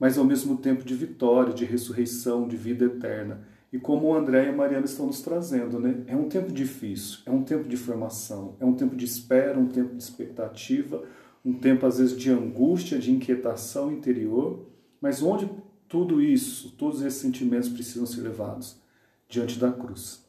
mas 0.00 0.16
ao 0.16 0.24
mesmo 0.24 0.56
tempo 0.56 0.84
de 0.84 0.94
vitória, 0.94 1.52
de 1.52 1.66
ressurreição, 1.66 2.48
de 2.48 2.56
vida 2.56 2.86
eterna. 2.86 3.46
E 3.70 3.78
como 3.78 4.06
o 4.06 4.14
André 4.14 4.46
e 4.46 4.48
a 4.48 4.56
Mariana 4.56 4.86
estão 4.86 5.06
nos 5.06 5.20
trazendo, 5.20 5.78
né? 5.78 6.02
É 6.06 6.16
um 6.16 6.28
tempo 6.28 6.50
difícil, 6.50 7.18
é 7.26 7.30
um 7.30 7.42
tempo 7.42 7.68
de 7.68 7.76
formação, 7.76 8.56
é 8.58 8.64
um 8.64 8.74
tempo 8.74 8.96
de 8.96 9.04
espera, 9.04 9.58
um 9.58 9.68
tempo 9.68 9.94
de 9.94 10.02
expectativa, 10.02 11.04
um 11.44 11.52
tempo 11.52 11.84
às 11.84 11.98
vezes 11.98 12.16
de 12.16 12.30
angústia, 12.30 12.98
de 12.98 13.12
inquietação 13.12 13.92
interior, 13.92 14.66
mas 15.00 15.22
onde 15.22 15.50
tudo 15.88 16.22
isso, 16.22 16.74
todos 16.78 17.02
esses 17.02 17.20
sentimentos 17.20 17.68
precisam 17.68 18.06
ser 18.06 18.22
levados 18.22 18.80
diante 19.28 19.58
da 19.58 19.70
cruz. 19.70 20.23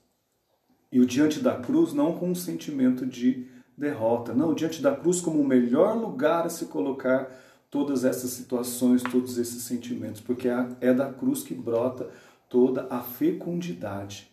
E 0.95 0.99
o 1.01 1.05
diante 1.05 1.41
da 1.41 1.55
cruz 1.55 1.91
não 1.91 2.13
com 2.13 2.29
um 2.29 2.33
sentimento 2.33 3.05
de 3.05 3.47
derrota, 3.77 4.33
não, 4.33 4.53
diante 4.53 4.81
da 4.81 4.95
cruz 4.95 5.19
como 5.19 5.41
o 5.41 5.45
melhor 5.45 5.93
lugar 5.97 6.45
a 6.45 6.49
se 6.49 6.67
colocar 6.67 7.29
todas 7.69 8.05
essas 8.05 8.29
situações, 8.29 9.03
todos 9.03 9.37
esses 9.37 9.63
sentimentos, 9.63 10.21
porque 10.21 10.47
é 10.79 10.93
da 10.93 11.11
cruz 11.11 11.43
que 11.43 11.53
brota 11.53 12.09
toda 12.47 12.87
a 12.89 13.01
fecundidade. 13.01 14.31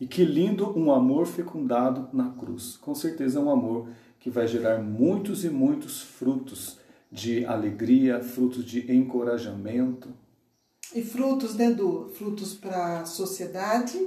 E 0.00 0.06
que 0.06 0.24
lindo 0.24 0.78
um 0.78 0.92
amor 0.92 1.26
fecundado 1.26 2.08
na 2.12 2.30
cruz. 2.30 2.76
Com 2.76 2.94
certeza 2.94 3.40
é 3.40 3.42
um 3.42 3.50
amor 3.50 3.88
que 4.20 4.30
vai 4.30 4.46
gerar 4.46 4.80
muitos 4.80 5.44
e 5.44 5.50
muitos 5.50 6.00
frutos 6.00 6.78
de 7.10 7.44
alegria, 7.44 8.20
frutos 8.20 8.64
de 8.64 8.88
encorajamento. 8.92 10.10
E 10.94 11.02
frutos, 11.02 11.56
né, 11.56 11.72
do 11.72 12.08
frutos 12.10 12.54
para 12.54 13.00
a 13.00 13.04
sociedade 13.04 13.98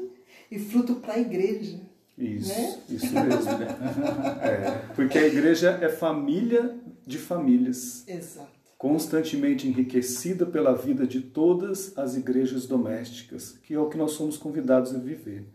e 0.51 0.59
fruto 0.59 0.95
para 0.95 1.13
a 1.13 1.19
igreja. 1.19 1.79
Isso, 2.17 2.49
né? 2.49 2.79
isso 2.89 3.13
mesmo. 3.13 3.57
Né? 3.57 3.67
é, 4.43 4.93
porque 4.93 5.17
a 5.17 5.25
igreja 5.25 5.79
é 5.81 5.87
família 5.87 6.75
de 7.07 7.17
famílias. 7.17 8.05
Exato. 8.07 8.51
Constantemente 8.77 9.67
enriquecida 9.67 10.45
pela 10.45 10.75
vida 10.75 11.07
de 11.07 11.21
todas 11.21 11.97
as 11.97 12.15
igrejas 12.17 12.67
domésticas, 12.67 13.57
que 13.63 13.73
é 13.73 13.79
o 13.79 13.87
que 13.87 13.97
nós 13.97 14.11
somos 14.11 14.37
convidados 14.37 14.93
a 14.93 14.97
viver. 14.97 15.45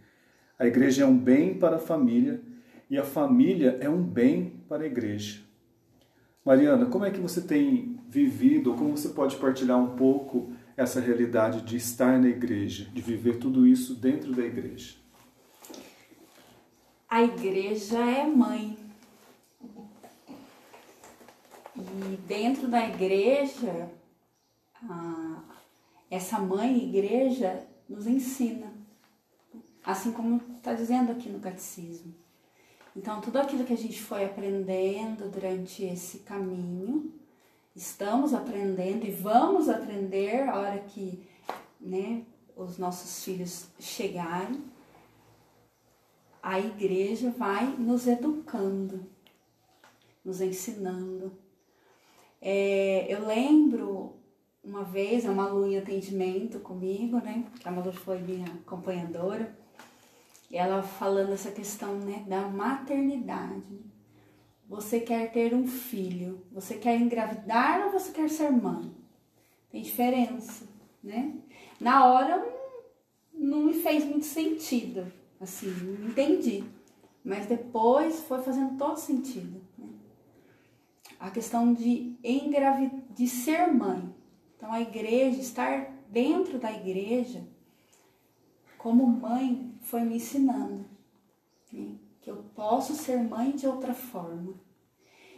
A 0.58 0.66
igreja 0.66 1.02
é 1.02 1.06
um 1.06 1.16
bem 1.16 1.54
para 1.54 1.76
a 1.76 1.80
família 1.80 2.40
e 2.88 2.96
a 2.96 3.04
família 3.04 3.76
é 3.80 3.90
um 3.90 4.02
bem 4.02 4.54
para 4.68 4.84
a 4.84 4.86
igreja. 4.86 5.40
Mariana, 6.44 6.86
como 6.86 7.04
é 7.04 7.10
que 7.10 7.20
você 7.20 7.40
tem 7.40 7.98
vivido, 8.08 8.70
ou 8.70 8.76
como 8.76 8.96
você 8.96 9.08
pode 9.08 9.36
partilhar 9.36 9.78
um 9.78 9.96
pouco 9.96 10.52
essa 10.76 11.00
realidade 11.00 11.62
de 11.62 11.76
estar 11.76 12.18
na 12.18 12.28
igreja, 12.28 12.84
de 12.92 13.00
viver 13.00 13.38
tudo 13.38 13.66
isso 13.66 13.94
dentro 13.94 14.32
da 14.32 14.44
igreja? 14.44 14.94
A 17.08 17.22
igreja 17.22 17.98
é 17.98 18.26
mãe. 18.26 18.76
E 21.76 22.16
dentro 22.26 22.68
da 22.68 22.86
igreja, 22.88 23.90
essa 26.10 26.38
mãe 26.38 26.88
igreja 26.88 27.66
nos 27.88 28.06
ensina, 28.06 28.72
assim 29.84 30.12
como 30.12 30.40
está 30.56 30.74
dizendo 30.74 31.12
aqui 31.12 31.28
no 31.28 31.40
catecismo. 31.40 32.14
Então, 32.94 33.20
tudo 33.20 33.38
aquilo 33.38 33.64
que 33.64 33.74
a 33.74 33.76
gente 33.76 34.00
foi 34.00 34.24
aprendendo 34.24 35.30
durante 35.30 35.84
esse 35.84 36.20
caminho, 36.20 37.12
estamos 37.76 38.34
aprendendo 38.34 39.06
e 39.06 39.10
vamos 39.10 39.68
aprender 39.68 40.48
a 40.48 40.58
hora 40.58 40.78
que 40.80 41.22
né, 41.80 42.24
os 42.56 42.78
nossos 42.78 43.22
filhos 43.22 43.68
chegarem. 43.78 44.64
A 46.42 46.58
igreja 46.58 47.30
vai 47.30 47.66
nos 47.66 48.06
educando, 48.06 49.06
nos 50.24 50.40
ensinando. 50.40 51.32
É, 52.40 53.06
eu 53.08 53.26
lembro 53.26 54.16
uma 54.64 54.82
vez, 54.82 55.26
a 55.26 55.32
Malu 55.32 55.66
em 55.66 55.78
atendimento 55.78 56.58
comigo, 56.58 57.18
né? 57.18 57.44
A 57.64 57.70
Malu 57.70 57.92
foi 57.92 58.18
minha 58.18 58.46
acompanhadora 58.46 59.54
ela 60.52 60.82
falando 60.82 61.32
essa 61.32 61.50
questão 61.50 61.94
né, 61.98 62.24
da 62.26 62.42
maternidade. 62.42 63.80
Você 64.68 65.00
quer 65.00 65.30
ter 65.32 65.54
um 65.54 65.66
filho, 65.66 66.44
você 66.50 66.76
quer 66.76 67.00
engravidar 67.00 67.86
ou 67.86 67.92
você 67.92 68.12
quer 68.12 68.28
ser 68.28 68.50
mãe? 68.50 68.90
Tem 69.70 69.82
diferença, 69.82 70.66
né? 71.02 71.34
Na 71.80 72.04
hora 72.06 72.44
não 73.32 73.64
me 73.64 73.74
fez 73.74 74.04
muito 74.04 74.24
sentido, 74.24 75.12
assim, 75.40 75.68
não 75.68 76.08
entendi. 76.08 76.64
Mas 77.24 77.46
depois 77.46 78.20
foi 78.20 78.42
fazendo 78.42 78.76
todo 78.76 78.96
sentido. 78.96 79.60
Né? 79.78 79.88
A 81.18 81.30
questão 81.30 81.72
de 81.72 82.16
engravidar, 82.22 83.00
de 83.10 83.28
ser 83.28 83.72
mãe. 83.72 84.14
Então 84.56 84.72
a 84.72 84.80
igreja, 84.80 85.40
estar 85.40 85.92
dentro 86.08 86.58
da 86.58 86.72
igreja, 86.72 87.46
como 88.78 89.06
mãe, 89.06 89.72
foi 89.80 90.00
me 90.02 90.16
ensinando 90.16 90.96
né? 91.72 91.94
Que 92.26 92.30
eu 92.32 92.44
posso 92.56 92.92
ser 92.92 93.18
mãe 93.18 93.52
de 93.52 93.68
outra 93.68 93.94
forma. 93.94 94.54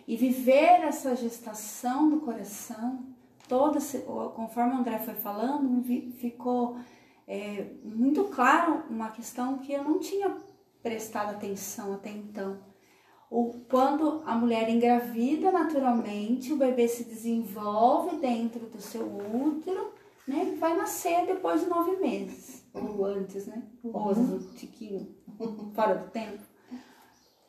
E 0.06 0.16
viver 0.16 0.80
essa 0.80 1.14
gestação 1.14 2.08
do 2.08 2.20
coração, 2.20 3.04
toda, 3.46 3.78
conforme 4.34 4.72
o 4.72 4.78
André 4.78 4.98
foi 5.00 5.12
falando, 5.12 5.84
ficou 6.14 6.78
é, 7.26 7.72
muito 7.84 8.24
claro 8.24 8.84
uma 8.88 9.10
questão 9.10 9.58
que 9.58 9.70
eu 9.70 9.84
não 9.84 9.98
tinha 9.98 10.34
prestado 10.82 11.32
atenção 11.34 11.92
até 11.92 12.08
então. 12.08 12.58
O, 13.30 13.60
quando 13.68 14.22
a 14.24 14.34
mulher 14.34 14.70
engravida 14.70 15.52
naturalmente, 15.52 16.54
o 16.54 16.56
bebê 16.56 16.88
se 16.88 17.04
desenvolve 17.04 18.16
dentro 18.16 18.60
do 18.60 18.80
seu 18.80 19.04
útero, 19.04 19.92
né? 20.26 20.56
Vai 20.58 20.74
nascer 20.74 21.26
depois 21.26 21.60
de 21.60 21.66
nove 21.66 21.96
meses 21.96 22.64
ou 22.72 23.04
antes, 23.04 23.46
né? 23.46 23.62
Ou 23.84 24.10
um 24.12 24.38
tiquinho 24.54 25.14
fora 25.74 25.96
do 25.96 26.10
tempo. 26.10 26.47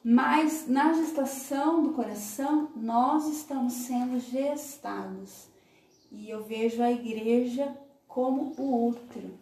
Mas 0.03 0.67
na 0.67 0.93
gestação 0.93 1.83
do 1.83 1.93
coração, 1.93 2.71
nós 2.75 3.27
estamos 3.27 3.73
sendo 3.73 4.19
gestados. 4.19 5.47
E 6.12 6.29
eu 6.29 6.43
vejo 6.43 6.81
a 6.81 6.91
igreja 6.91 7.77
como 8.07 8.53
o 8.57 8.88
útero. 8.88 9.38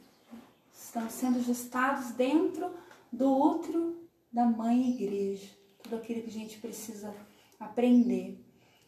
Estamos 0.74 1.13
sendo 1.13 1.41
gestados 1.41 2.12
dentro 2.12 2.72
do 3.12 3.32
útero 3.32 3.96
da 4.32 4.46
mãe 4.46 4.89
igreja. 4.89 5.50
Tudo 5.84 5.98
aquilo 5.98 6.24
que 6.24 6.30
a 6.30 6.34
gente 6.34 6.60
precisa 6.60 7.13
aprender. 7.60 8.43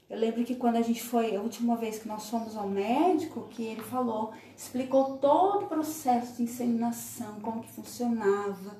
Eu 0.09 0.17
lembro 0.17 0.43
que 0.43 0.55
quando 0.55 0.77
a 0.77 0.81
gente 0.81 1.03
foi, 1.03 1.35
a 1.35 1.41
última 1.41 1.75
vez 1.75 1.99
que 1.99 2.07
nós 2.07 2.27
fomos 2.29 2.57
ao 2.57 2.67
médico, 2.67 3.47
que 3.49 3.63
ele 3.63 3.83
falou, 3.83 4.33
explicou 4.57 5.17
todo 5.17 5.65
o 5.65 5.67
processo 5.67 6.37
de 6.37 6.43
inseminação, 6.43 7.39
como 7.41 7.61
que 7.61 7.71
funcionava, 7.71 8.75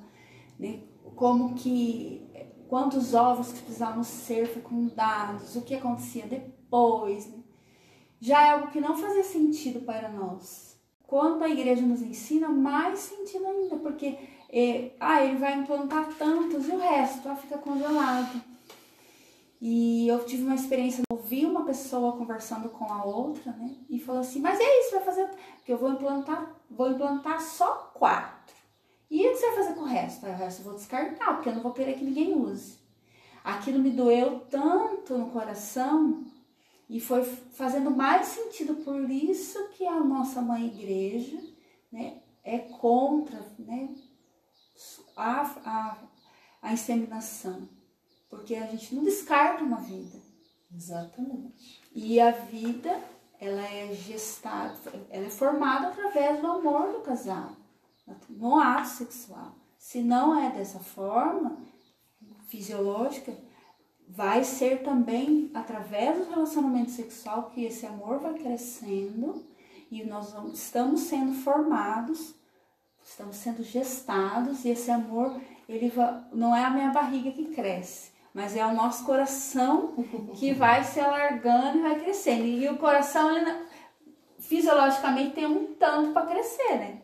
né? 0.58 0.82
como 1.16 1.54
que, 1.54 2.28
quantos 2.70 3.16
ovos 3.16 3.52
que 3.52 3.64
precisavam 3.64 4.04
ser 4.04 4.48
fecundados, 4.48 5.56
o 5.56 5.64
que 5.64 5.74
acontecia 5.74 6.28
depois 6.28 7.28
né? 7.28 7.40
já 8.22 8.46
é 8.46 8.52
algo 8.52 8.68
que 8.68 8.80
não 8.80 8.96
fazia 8.96 9.24
sentido 9.24 9.82
para 9.82 10.08
nós. 10.10 10.78
Quando 11.08 11.44
a 11.44 11.50
igreja 11.50 11.82
nos 11.82 12.04
ensina, 12.04 12.48
mais 12.48 13.00
sentido 13.00 13.48
ainda, 13.48 13.78
porque 13.78 14.20
é, 14.52 14.92
ah, 15.00 15.24
ele 15.24 15.38
vai 15.38 15.58
implantar 15.58 16.14
tantos 16.16 16.68
e 16.68 16.72
o 16.72 16.78
resto 16.78 17.28
ah, 17.28 17.36
fica 17.36 17.58
congelado. 17.58 18.40
E 19.60 20.08
eu 20.08 20.24
tive 20.24 20.44
uma 20.44 20.56
experiência, 20.56 21.04
ouvi 21.12 21.46
uma 21.46 21.66
pessoa 21.66 22.16
conversando 22.16 22.70
com 22.70 22.94
a 22.94 23.04
outra, 23.04 23.52
né? 23.54 23.76
E 23.90 24.00
falou 24.00 24.22
assim, 24.22 24.40
mas 24.40 24.60
é 24.60 24.80
isso, 24.82 24.96
vai 24.96 25.04
fazer, 25.04 25.28
que 25.66 25.74
eu 25.74 25.78
vou 25.78 25.92
implantar, 25.92 26.56
vou 26.70 26.92
implantar 26.92 27.42
só 27.42 27.92
quatro. 27.96 28.39
E 29.10 29.28
o 29.28 29.32
que 29.32 29.38
você 29.38 29.48
vai 29.48 29.56
fazer 29.56 29.74
com 29.74 29.82
o 29.82 29.86
resto? 29.86 30.26
o 30.26 30.30
resto 30.30 30.60
eu 30.60 30.66
vou 30.66 30.76
descartar, 30.76 31.34
porque 31.34 31.50
eu 31.50 31.56
não 31.56 31.64
vou 31.64 31.74
querer 31.74 31.96
que 31.96 32.04
ninguém 32.04 32.36
use. 32.36 32.78
Aquilo 33.44 33.80
me 33.80 33.90
doeu 33.90 34.42
tanto 34.42 35.18
no 35.18 35.32
coração 35.32 36.26
e 36.88 37.00
foi 37.00 37.24
fazendo 37.24 37.90
mais 37.90 38.28
sentido. 38.28 38.76
Por 38.76 39.10
isso 39.10 39.70
que 39.70 39.86
a 39.86 40.00
nossa 40.00 40.42
mãe 40.42 40.68
igreja 40.68 41.42
né, 41.92 42.22
é 42.44 42.60
contra 42.60 43.40
né, 43.58 43.90
a, 45.16 45.42
a, 45.66 45.98
a 46.62 46.74
inseminação. 46.74 47.68
Porque 48.30 48.54
a 48.54 48.68
gente 48.68 48.94
não 48.94 49.04
descarta 49.04 49.64
uma 49.64 49.78
vida. 49.78 50.20
Exatamente. 50.72 51.82
E 51.96 52.20
a 52.20 52.30
vida, 52.30 53.04
ela 53.40 53.66
é 53.66 53.92
gestada, 53.92 54.78
ela 55.10 55.26
é 55.26 55.32
formada 55.32 55.88
através 55.88 56.40
do 56.40 56.46
amor 56.46 56.92
do 56.92 57.02
casal 57.02 57.56
no 58.30 58.60
ato 58.60 58.88
sexual. 58.88 59.56
Se 59.78 60.02
não 60.02 60.38
é 60.40 60.50
dessa 60.52 60.80
forma 60.80 61.58
fisiológica, 62.48 63.34
vai 64.08 64.44
ser 64.44 64.84
também 64.84 65.52
através 65.54 66.18
do 66.18 66.32
relacionamento 66.32 66.92
sexual 66.92 67.52
que 67.52 67.64
esse 67.64 67.86
amor 67.86 68.20
vai 68.20 68.34
crescendo 68.34 69.46
e 69.92 70.04
nós 70.04 70.34
estamos 70.54 71.02
sendo 71.02 71.34
formados, 71.34 72.34
estamos 73.04 73.36
sendo 73.36 73.64
gestados 73.64 74.66
e 74.66 74.70
esse 74.70 74.90
amor 74.90 75.40
ele 75.68 75.90
vai, 75.90 76.24
não 76.34 76.56
é 76.56 76.66
a 76.66 76.70
minha 76.70 76.90
barriga 76.90 77.32
que 77.32 77.46
cresce, 77.46 78.12
mas 78.34 78.56
é 78.56 78.66
o 78.66 78.74
nosso 78.74 79.06
coração 79.06 79.94
que 80.36 80.54
vai 80.56 80.84
se 80.84 81.00
alargando 81.00 81.78
e 81.78 81.82
vai 81.82 82.00
crescendo. 82.00 82.46
E 82.46 82.68
o 82.68 82.78
coração 82.78 83.36
ele, 83.36 83.52
fisiologicamente 84.40 85.36
tem 85.36 85.46
um 85.46 85.74
tanto 85.76 86.14
para 86.14 86.26
crescer, 86.26 86.76
né? 86.78 87.02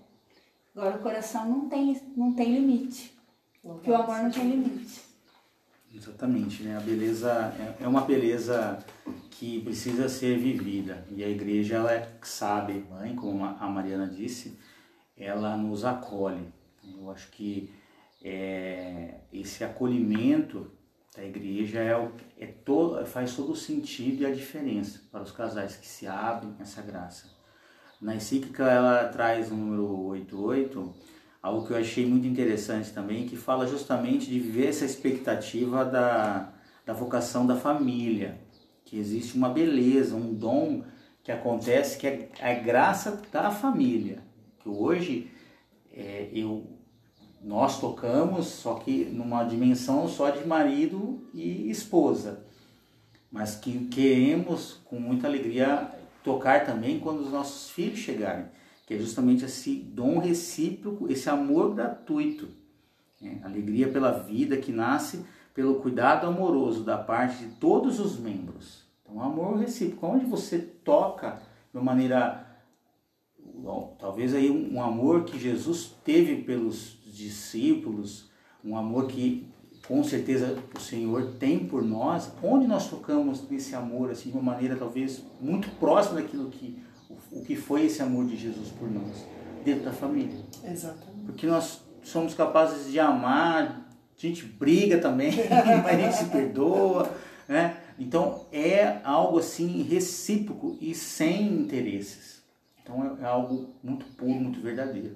Agora 0.75 0.97
o 0.97 0.99
coração 0.99 1.47
não 1.47 1.69
tem, 1.69 2.01
não 2.17 2.33
tem 2.33 2.53
limite. 2.53 3.17
Porque 3.63 3.89
o 3.89 3.95
amor 3.95 4.23
não 4.23 4.29
tem 4.29 4.49
limite. 4.49 5.01
Exatamente, 5.93 6.63
né? 6.63 6.75
A 6.75 6.81
beleza 6.81 7.31
é, 7.57 7.83
é 7.83 7.87
uma 7.87 8.01
beleza 8.01 8.83
que 9.31 9.61
precisa 9.61 10.09
ser 10.09 10.37
vivida. 10.37 11.05
E 11.09 11.23
a 11.23 11.29
igreja, 11.29 11.77
ela 11.77 11.93
é, 11.93 12.11
sabe, 12.21 12.85
mãe, 12.89 13.15
como 13.15 13.45
a 13.45 13.67
Mariana 13.67 14.07
disse, 14.07 14.59
ela 15.17 15.55
nos 15.55 15.85
acolhe. 15.85 16.53
Eu 16.83 17.09
acho 17.09 17.31
que 17.31 17.73
é, 18.21 19.15
esse 19.31 19.63
acolhimento 19.63 20.69
da 21.15 21.23
igreja 21.23 21.79
é, 21.79 22.11
é 22.37 22.47
todo, 22.47 23.05
faz 23.05 23.33
todo 23.33 23.53
o 23.53 23.55
sentido 23.55 24.23
e 24.23 24.25
a 24.25 24.33
diferença 24.33 25.01
para 25.09 25.23
os 25.23 25.31
casais 25.31 25.77
que 25.77 25.87
se 25.87 26.05
abrem 26.05 26.53
essa 26.59 26.81
graça. 26.81 27.34
Na 28.01 28.15
encíclica 28.15 28.63
ela 28.63 29.05
traz 29.05 29.51
o 29.51 29.55
número 29.55 30.07
88, 30.07 30.93
algo 31.41 31.65
que 31.65 31.73
eu 31.73 31.77
achei 31.77 32.05
muito 32.05 32.27
interessante 32.27 32.91
também, 32.91 33.25
que 33.25 33.37
fala 33.37 33.67
justamente 33.67 34.29
de 34.29 34.39
viver 34.39 34.67
essa 34.67 34.85
expectativa 34.85 35.85
da, 35.85 36.53
da 36.85 36.93
vocação 36.93 37.45
da 37.45 37.55
família, 37.55 38.39
que 38.83 38.97
existe 38.97 39.37
uma 39.37 39.49
beleza, 39.49 40.15
um 40.15 40.33
dom 40.33 40.83
que 41.23 41.31
acontece, 41.31 41.97
que 41.97 42.07
é 42.07 42.29
a 42.39 42.53
graça 42.53 43.21
da 43.31 43.49
família, 43.49 44.19
que 44.59 44.69
hoje 44.69 45.31
é, 45.91 46.29
eu, 46.33 46.67
nós 47.41 47.79
tocamos, 47.79 48.47
só 48.47 48.75
que 48.75 49.05
numa 49.05 49.43
dimensão 49.43 50.07
só 50.07 50.29
de 50.29 50.45
marido 50.45 51.27
e 51.33 51.69
esposa, 51.69 52.45
mas 53.31 53.55
que 53.55 53.87
queremos 53.87 54.81
com 54.85 54.99
muita 54.99 55.27
alegria 55.27 55.89
tocar 56.25 56.65
também 56.65 56.99
quando 56.99 57.21
os 57.21 57.31
nossos 57.31 57.69
filhos 57.69 57.99
chegarem, 57.99 58.47
que 58.87 58.95
é 58.95 58.97
justamente 58.97 59.45
esse 59.45 59.75
dom 59.75 60.17
recíproco, 60.17 61.09
esse 61.09 61.29
amor 61.29 61.75
gratuito, 61.75 62.49
né? 63.21 63.39
alegria 63.43 63.87
pela 63.87 64.11
vida 64.11 64.57
que 64.57 64.71
nasce 64.71 65.23
pelo 65.53 65.75
cuidado 65.75 66.27
amoroso 66.27 66.83
da 66.83 66.97
parte 66.97 67.45
de 67.45 67.55
todos 67.55 67.99
os 67.99 68.19
membros. 68.19 68.83
Então, 69.03 69.21
amor 69.21 69.57
recíproco, 69.57 70.07
onde 70.07 70.25
você 70.25 70.59
toca 70.59 71.39
de 71.71 71.77
uma 71.77 71.83
maneira, 71.83 72.45
talvez 73.99 74.33
aí 74.33 74.49
um 74.49 74.81
amor 74.81 75.23
que 75.23 75.39
Jesus 75.39 75.95
teve 76.03 76.41
pelos 76.41 76.97
discípulos, 77.05 78.29
um 78.63 78.75
amor 78.75 79.07
que 79.07 79.47
com 79.87 80.03
certeza 80.03 80.57
o 80.75 80.79
Senhor 80.79 81.33
tem 81.39 81.59
por 81.59 81.83
nós, 81.83 82.31
onde 82.41 82.67
nós 82.67 82.89
tocamos 82.89 83.47
nesse 83.49 83.75
amor, 83.75 84.09
assim, 84.09 84.31
de 84.31 84.37
uma 84.37 84.53
maneira 84.53 84.75
talvez 84.75 85.23
muito 85.39 85.69
próxima 85.79 86.21
daquilo 86.21 86.49
que 86.49 86.83
o, 87.31 87.41
que 87.41 87.55
foi 87.55 87.85
esse 87.85 88.01
amor 88.01 88.25
de 88.25 88.35
Jesus 88.35 88.69
por 88.69 88.89
nós, 88.89 89.25
dentro 89.63 89.85
da 89.85 89.93
família. 89.93 90.37
Exatamente. 90.63 91.25
Porque 91.25 91.45
nós 91.45 91.81
somos 92.03 92.33
capazes 92.33 92.91
de 92.91 92.99
amar, 92.99 93.87
a 94.17 94.21
gente 94.21 94.45
briga 94.45 94.97
também, 94.97 95.31
mas 95.83 95.85
a 95.85 96.01
gente 96.01 96.15
se 96.15 96.25
perdoa, 96.25 97.11
né? 97.47 97.77
Então 97.99 98.45
é 98.51 98.99
algo 99.03 99.39
assim 99.39 99.83
recíproco 99.83 100.77
e 100.81 100.95
sem 100.95 101.47
interesses. 101.47 102.41
Então 102.81 103.17
é, 103.19 103.23
é 103.23 103.27
algo 103.27 103.69
muito 103.83 104.05
puro, 104.17 104.33
muito 104.33 104.59
verdadeiro. 104.61 105.15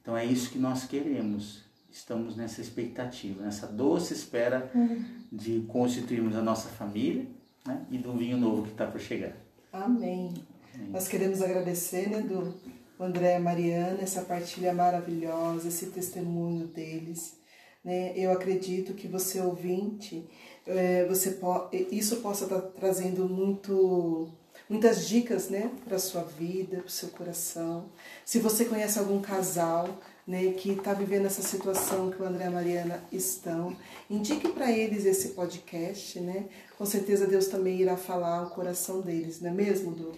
Então 0.00 0.16
é 0.16 0.24
isso 0.24 0.50
que 0.50 0.58
nós 0.58 0.84
queremos 0.84 1.63
estamos 1.94 2.34
nessa 2.36 2.60
expectativa, 2.60 3.44
nessa 3.44 3.68
doce 3.68 4.12
espera 4.12 4.68
uhum. 4.74 5.04
de 5.30 5.60
constituirmos 5.68 6.34
a 6.34 6.42
nossa 6.42 6.68
família 6.68 7.24
né, 7.64 7.86
e 7.88 7.96
do 7.96 8.12
vinho 8.12 8.36
novo 8.36 8.64
que 8.64 8.72
está 8.72 8.84
por 8.84 9.00
chegar. 9.00 9.32
Amém. 9.72 10.34
Amém. 10.74 10.90
Nós 10.90 11.06
queremos 11.06 11.40
agradecer, 11.40 12.10
né, 12.10 12.20
do 12.20 12.52
André 12.98 13.36
e 13.36 13.38
Mariana, 13.38 14.00
essa 14.02 14.22
partilha 14.22 14.74
maravilhosa, 14.74 15.68
esse 15.68 15.86
testemunho 15.86 16.66
deles. 16.66 17.36
Né? 17.84 18.12
Eu 18.16 18.32
acredito 18.32 18.94
que 18.94 19.06
você 19.06 19.40
ouvinte, 19.40 20.28
é, 20.66 21.06
você 21.06 21.30
po 21.30 21.68
isso 21.92 22.16
possa 22.16 22.44
estar 22.44 22.60
tá 22.60 22.68
trazendo 22.70 23.28
muito 23.28 24.28
muitas 24.68 25.06
dicas 25.06 25.48
né, 25.48 25.70
para 25.84 25.96
a 25.96 26.00
sua 26.00 26.22
vida, 26.22 26.78
para 26.78 26.86
o 26.86 26.90
seu 26.90 27.10
coração. 27.10 27.86
Se 28.24 28.40
você 28.40 28.64
conhece 28.64 28.98
algum 28.98 29.20
casal 29.20 30.00
né, 30.26 30.52
que 30.52 30.70
está 30.70 30.94
vivendo 30.94 31.26
essa 31.26 31.42
situação 31.42 32.10
que 32.10 32.22
o 32.22 32.24
André 32.24 32.44
e 32.44 32.48
a 32.48 32.50
Mariana 32.50 33.04
estão. 33.12 33.76
Indique 34.08 34.48
para 34.48 34.70
eles 34.72 35.04
esse 35.04 35.30
podcast, 35.30 36.18
né? 36.20 36.48
Com 36.78 36.86
certeza 36.86 37.26
Deus 37.26 37.46
também 37.46 37.80
irá 37.80 37.96
falar 37.96 38.38
ao 38.38 38.50
coração 38.50 39.00
deles, 39.00 39.40
não 39.40 39.50
é 39.50 39.52
mesmo, 39.52 39.92
Du? 39.92 40.12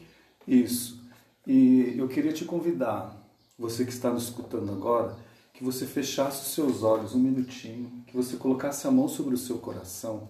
Isso. 0.46 1.04
E 1.46 1.94
eu 1.98 2.08
queria 2.08 2.32
te 2.32 2.44
convidar, 2.44 3.16
você 3.58 3.84
que 3.84 3.92
está 3.92 4.10
nos 4.10 4.24
escutando 4.24 4.70
agora, 4.72 5.16
que 5.52 5.64
você 5.64 5.86
fechasse 5.86 6.42
os 6.42 6.54
seus 6.54 6.82
olhos 6.82 7.14
um 7.14 7.18
minutinho, 7.18 8.04
que 8.06 8.16
você 8.16 8.36
colocasse 8.36 8.86
a 8.86 8.90
mão 8.90 9.08
sobre 9.08 9.34
o 9.34 9.38
seu 9.38 9.58
coração, 9.58 10.28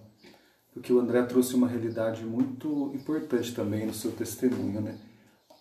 porque 0.73 0.93
o 0.93 0.99
André 0.99 1.23
trouxe 1.23 1.55
uma 1.55 1.67
realidade 1.67 2.23
muito 2.23 2.91
importante 2.93 3.53
também 3.53 3.85
no 3.85 3.93
seu 3.93 4.11
testemunho, 4.11 4.79
né? 4.79 4.97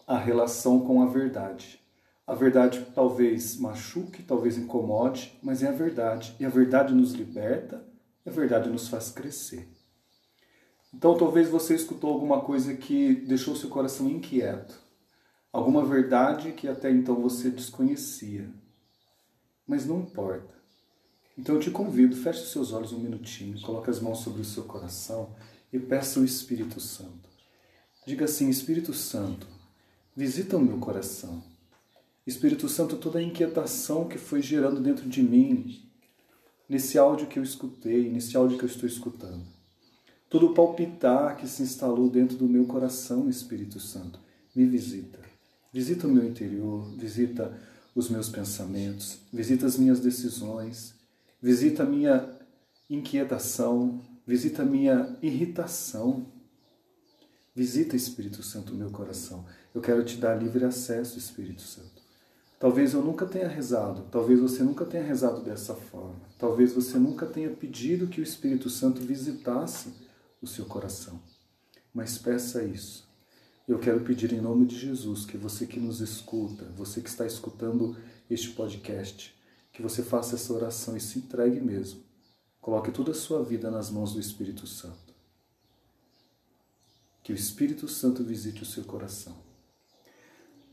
A 0.07 0.19
relação 0.19 0.81
com 0.81 1.03
a 1.03 1.07
verdade. 1.07 1.81
A 2.27 2.35
verdade 2.35 2.85
talvez 2.93 3.57
machuque, 3.57 4.21
talvez 4.23 4.59
incomode, 4.59 5.39
mas 5.41 5.63
é 5.63 5.69
a 5.69 5.73
verdade. 5.73 6.35
E 6.41 6.45
a 6.45 6.49
verdade 6.49 6.93
nos 6.93 7.13
liberta, 7.13 7.87
a 8.27 8.31
verdade 8.31 8.69
nos 8.69 8.89
faz 8.89 9.11
crescer. 9.11 9.69
Então 10.93 11.17
talvez 11.17 11.49
você 11.49 11.77
escutou 11.77 12.13
alguma 12.13 12.41
coisa 12.41 12.75
que 12.75 13.15
deixou 13.15 13.55
seu 13.55 13.69
coração 13.69 14.11
inquieto. 14.11 14.77
Alguma 15.53 15.85
verdade 15.85 16.53
que 16.53 16.67
até 16.67 16.91
então 16.91 17.23
você 17.23 17.49
desconhecia. 17.49 18.51
Mas 19.65 19.87
não 19.87 20.01
importa. 20.01 20.53
Então 21.39 21.55
eu 21.55 21.61
te 21.61 21.71
convido, 21.71 22.17
feche 22.17 22.43
os 22.43 22.51
seus 22.51 22.73
olhos 22.73 22.93
um 22.93 22.99
minutinho, 22.99 23.61
coloque 23.61 23.89
as 23.89 24.01
mãos 24.01 24.19
sobre 24.19 24.41
o 24.41 24.45
seu 24.45 24.65
coração 24.65 25.37
e 25.73 25.79
peça 25.79 26.19
o 26.19 26.25
Espírito 26.25 26.81
Santo. 26.81 27.29
Diga 28.05 28.25
assim: 28.25 28.49
Espírito 28.49 28.93
Santo, 28.93 29.47
visita 30.17 30.57
o 30.57 30.61
meu 30.61 30.79
coração 30.79 31.56
Espírito 32.27 32.69
Santo, 32.69 32.97
toda 32.97 33.19
a 33.19 33.23
inquietação 33.23 34.09
que 34.09 34.19
foi 34.19 34.43
gerando 34.43 34.81
dentro 34.81 35.09
de 35.09 35.23
mim, 35.23 35.89
nesse 36.69 36.99
áudio 36.99 37.29
que 37.29 37.39
eu 37.39 37.43
escutei, 37.43 38.11
nesse 38.11 38.37
áudio 38.37 38.59
que 38.59 38.65
eu 38.65 38.69
estou 38.69 38.89
escutando, 38.89 39.45
todo 40.29 40.47
o 40.47 40.55
palpitar 40.55 41.37
que 41.37 41.47
se 41.47 41.63
instalou 41.63 42.11
dentro 42.11 42.37
do 42.37 42.49
meu 42.49 42.67
coração, 42.67 43.29
Espírito 43.29 43.79
Santo, 43.79 44.19
me 44.55 44.67
visita. 44.67 45.21
Visita 45.73 46.07
o 46.07 46.11
meu 46.11 46.25
interior, 46.25 46.91
visita 46.97 47.57
os 47.95 48.09
meus 48.09 48.29
pensamentos, 48.29 49.19
visita 49.33 49.67
as 49.67 49.77
minhas 49.77 50.01
decisões, 50.01 50.95
visita 51.41 51.83
a 51.85 51.87
minha 51.87 52.29
inquietação, 52.91 54.01
visita 54.27 54.63
a 54.63 54.67
minha 54.67 55.17
irritação. 55.23 56.27
Visita, 57.55 57.97
Espírito 57.97 58.43
Santo, 58.43 58.75
o 58.75 58.77
meu 58.77 58.91
coração. 58.91 59.47
Eu 59.75 59.81
quero 59.81 60.05
te 60.05 60.19
dar 60.19 60.35
livre 60.35 60.65
acesso, 60.65 61.19
Espírito 61.19 61.63
Santo. 61.63 61.96
Talvez 62.59 62.95
eu 62.95 63.03
nunca 63.03 63.27
tenha 63.27 63.49
rezado, 63.49 64.07
talvez 64.11 64.41
você 64.41 64.63
nunca 64.63 64.85
tenha 64.87 65.03
rezado 65.03 65.43
dessa 65.43 65.75
forma, 65.75 66.21
talvez 66.39 66.73
você 66.73 66.99
nunca 66.99 67.27
tenha 67.27 67.51
pedido 67.51 68.07
que 68.07 68.21
o 68.21 68.25
Espírito 68.25 68.71
Santo 68.71 69.03
visitasse 69.03 69.93
o 70.41 70.47
seu 70.47 70.65
coração. 70.65 71.21
Mas 71.93 72.17
peça 72.17 72.65
isso. 72.65 73.07
Eu 73.69 73.79
quero 73.79 74.01
pedir 74.01 74.33
em 74.33 74.41
nome 74.41 74.65
de 74.65 74.79
Jesus 74.79 75.27
que 75.27 75.37
você 75.37 75.67
que 75.67 75.81
nos 75.81 76.01
escuta, 76.01 76.65
você 76.77 77.01
que 77.01 77.09
está 77.09 77.27
escutando 77.27 77.97
este 78.31 78.51
podcast, 78.51 79.35
que 79.73 79.83
você 79.83 80.03
faça 80.03 80.37
essa 80.37 80.53
oração 80.53 80.97
e 80.97 81.01
se 81.01 81.19
entregue 81.19 81.61
mesmo. 81.61 82.01
Coloque 82.61 82.91
toda 82.91 83.11
a 83.11 83.15
sua 83.15 83.43
vida 83.43 83.71
nas 83.71 83.91
mãos 83.91 84.15
do 84.15 84.21
Espírito 84.21 84.67
Santo. 84.67 85.15
Que 87.23 87.33
o 87.33 87.35
Espírito 87.35 87.87
Santo 87.89 88.25
visite 88.25 88.63
o 88.63 88.67
seu 88.67 88.85
coração. 88.85 89.37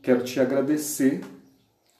Quero 0.00 0.24
te 0.24 0.38
agradecer, 0.38 1.20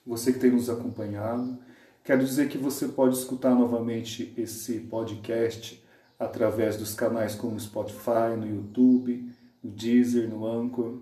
você 0.05 0.31
que 0.31 0.39
tem 0.39 0.51
nos 0.51 0.69
acompanhado. 0.69 1.57
Quero 2.03 2.23
dizer 2.23 2.47
que 2.49 2.57
você 2.57 2.87
pode 2.87 3.17
escutar 3.17 3.55
novamente 3.55 4.33
esse 4.37 4.79
podcast 4.81 5.83
através 6.19 6.77
dos 6.77 6.93
canais 6.93 7.33
como 7.35 7.59
Spotify, 7.59 8.37
no 8.37 8.47
YouTube, 8.47 9.27
no 9.63 9.71
Deezer, 9.71 10.29
no 10.29 10.45
Anchor. 10.45 10.99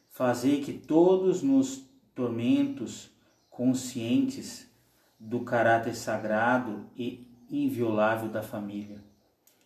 fazei 0.10 0.62
que 0.62 0.74
todos 0.74 1.44
nos 1.44 1.86
tormentos 2.16 3.12
conscientes 3.50 4.68
do 5.20 5.42
caráter 5.42 5.96
sagrado 5.96 6.88
e 6.96 7.28
inviolável 7.50 8.30
da 8.30 8.42
família, 8.42 8.98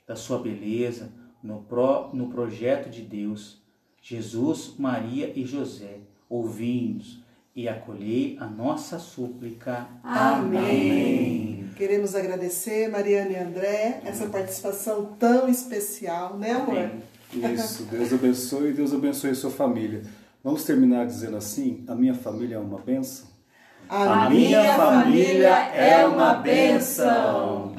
da 0.05 0.15
sua 0.15 0.39
beleza 0.39 1.11
no, 1.41 1.63
pro, 1.63 2.09
no 2.13 2.29
projeto 2.29 2.89
de 2.89 3.01
Deus, 3.01 3.61
Jesus, 4.01 4.75
Maria 4.77 5.31
e 5.33 5.45
José, 5.45 5.99
ouvi-nos 6.29 7.21
e 7.55 7.67
acolhei 7.67 8.37
a 8.39 8.45
nossa 8.45 8.99
súplica. 8.99 9.87
Amém. 10.03 10.59
Amém. 10.59 11.71
Queremos 11.77 12.15
agradecer, 12.15 12.89
Mariana 12.89 13.31
e 13.31 13.35
André, 13.37 14.01
essa 14.05 14.27
participação 14.27 15.15
tão 15.17 15.47
especial, 15.47 16.37
né, 16.37 16.51
amor? 16.51 16.77
Amém. 16.77 17.03
Isso, 17.33 17.83
Deus 17.83 18.13
abençoe 18.13 18.69
e 18.69 18.73
Deus 18.73 18.93
abençoe 18.93 19.31
a 19.31 19.35
sua 19.35 19.51
família. 19.51 20.01
Vamos 20.43 20.63
terminar 20.63 21.05
dizendo 21.05 21.37
assim: 21.37 21.83
a 21.87 21.95
minha 21.95 22.13
família 22.13 22.55
é 22.55 22.59
uma 22.59 22.79
bênção? 22.79 23.27
A 23.87 24.25
A 24.25 24.29
minha 24.29 24.73
família 24.75 25.49
é 25.73 26.05
uma 26.05 26.35
bênção. 26.35 27.75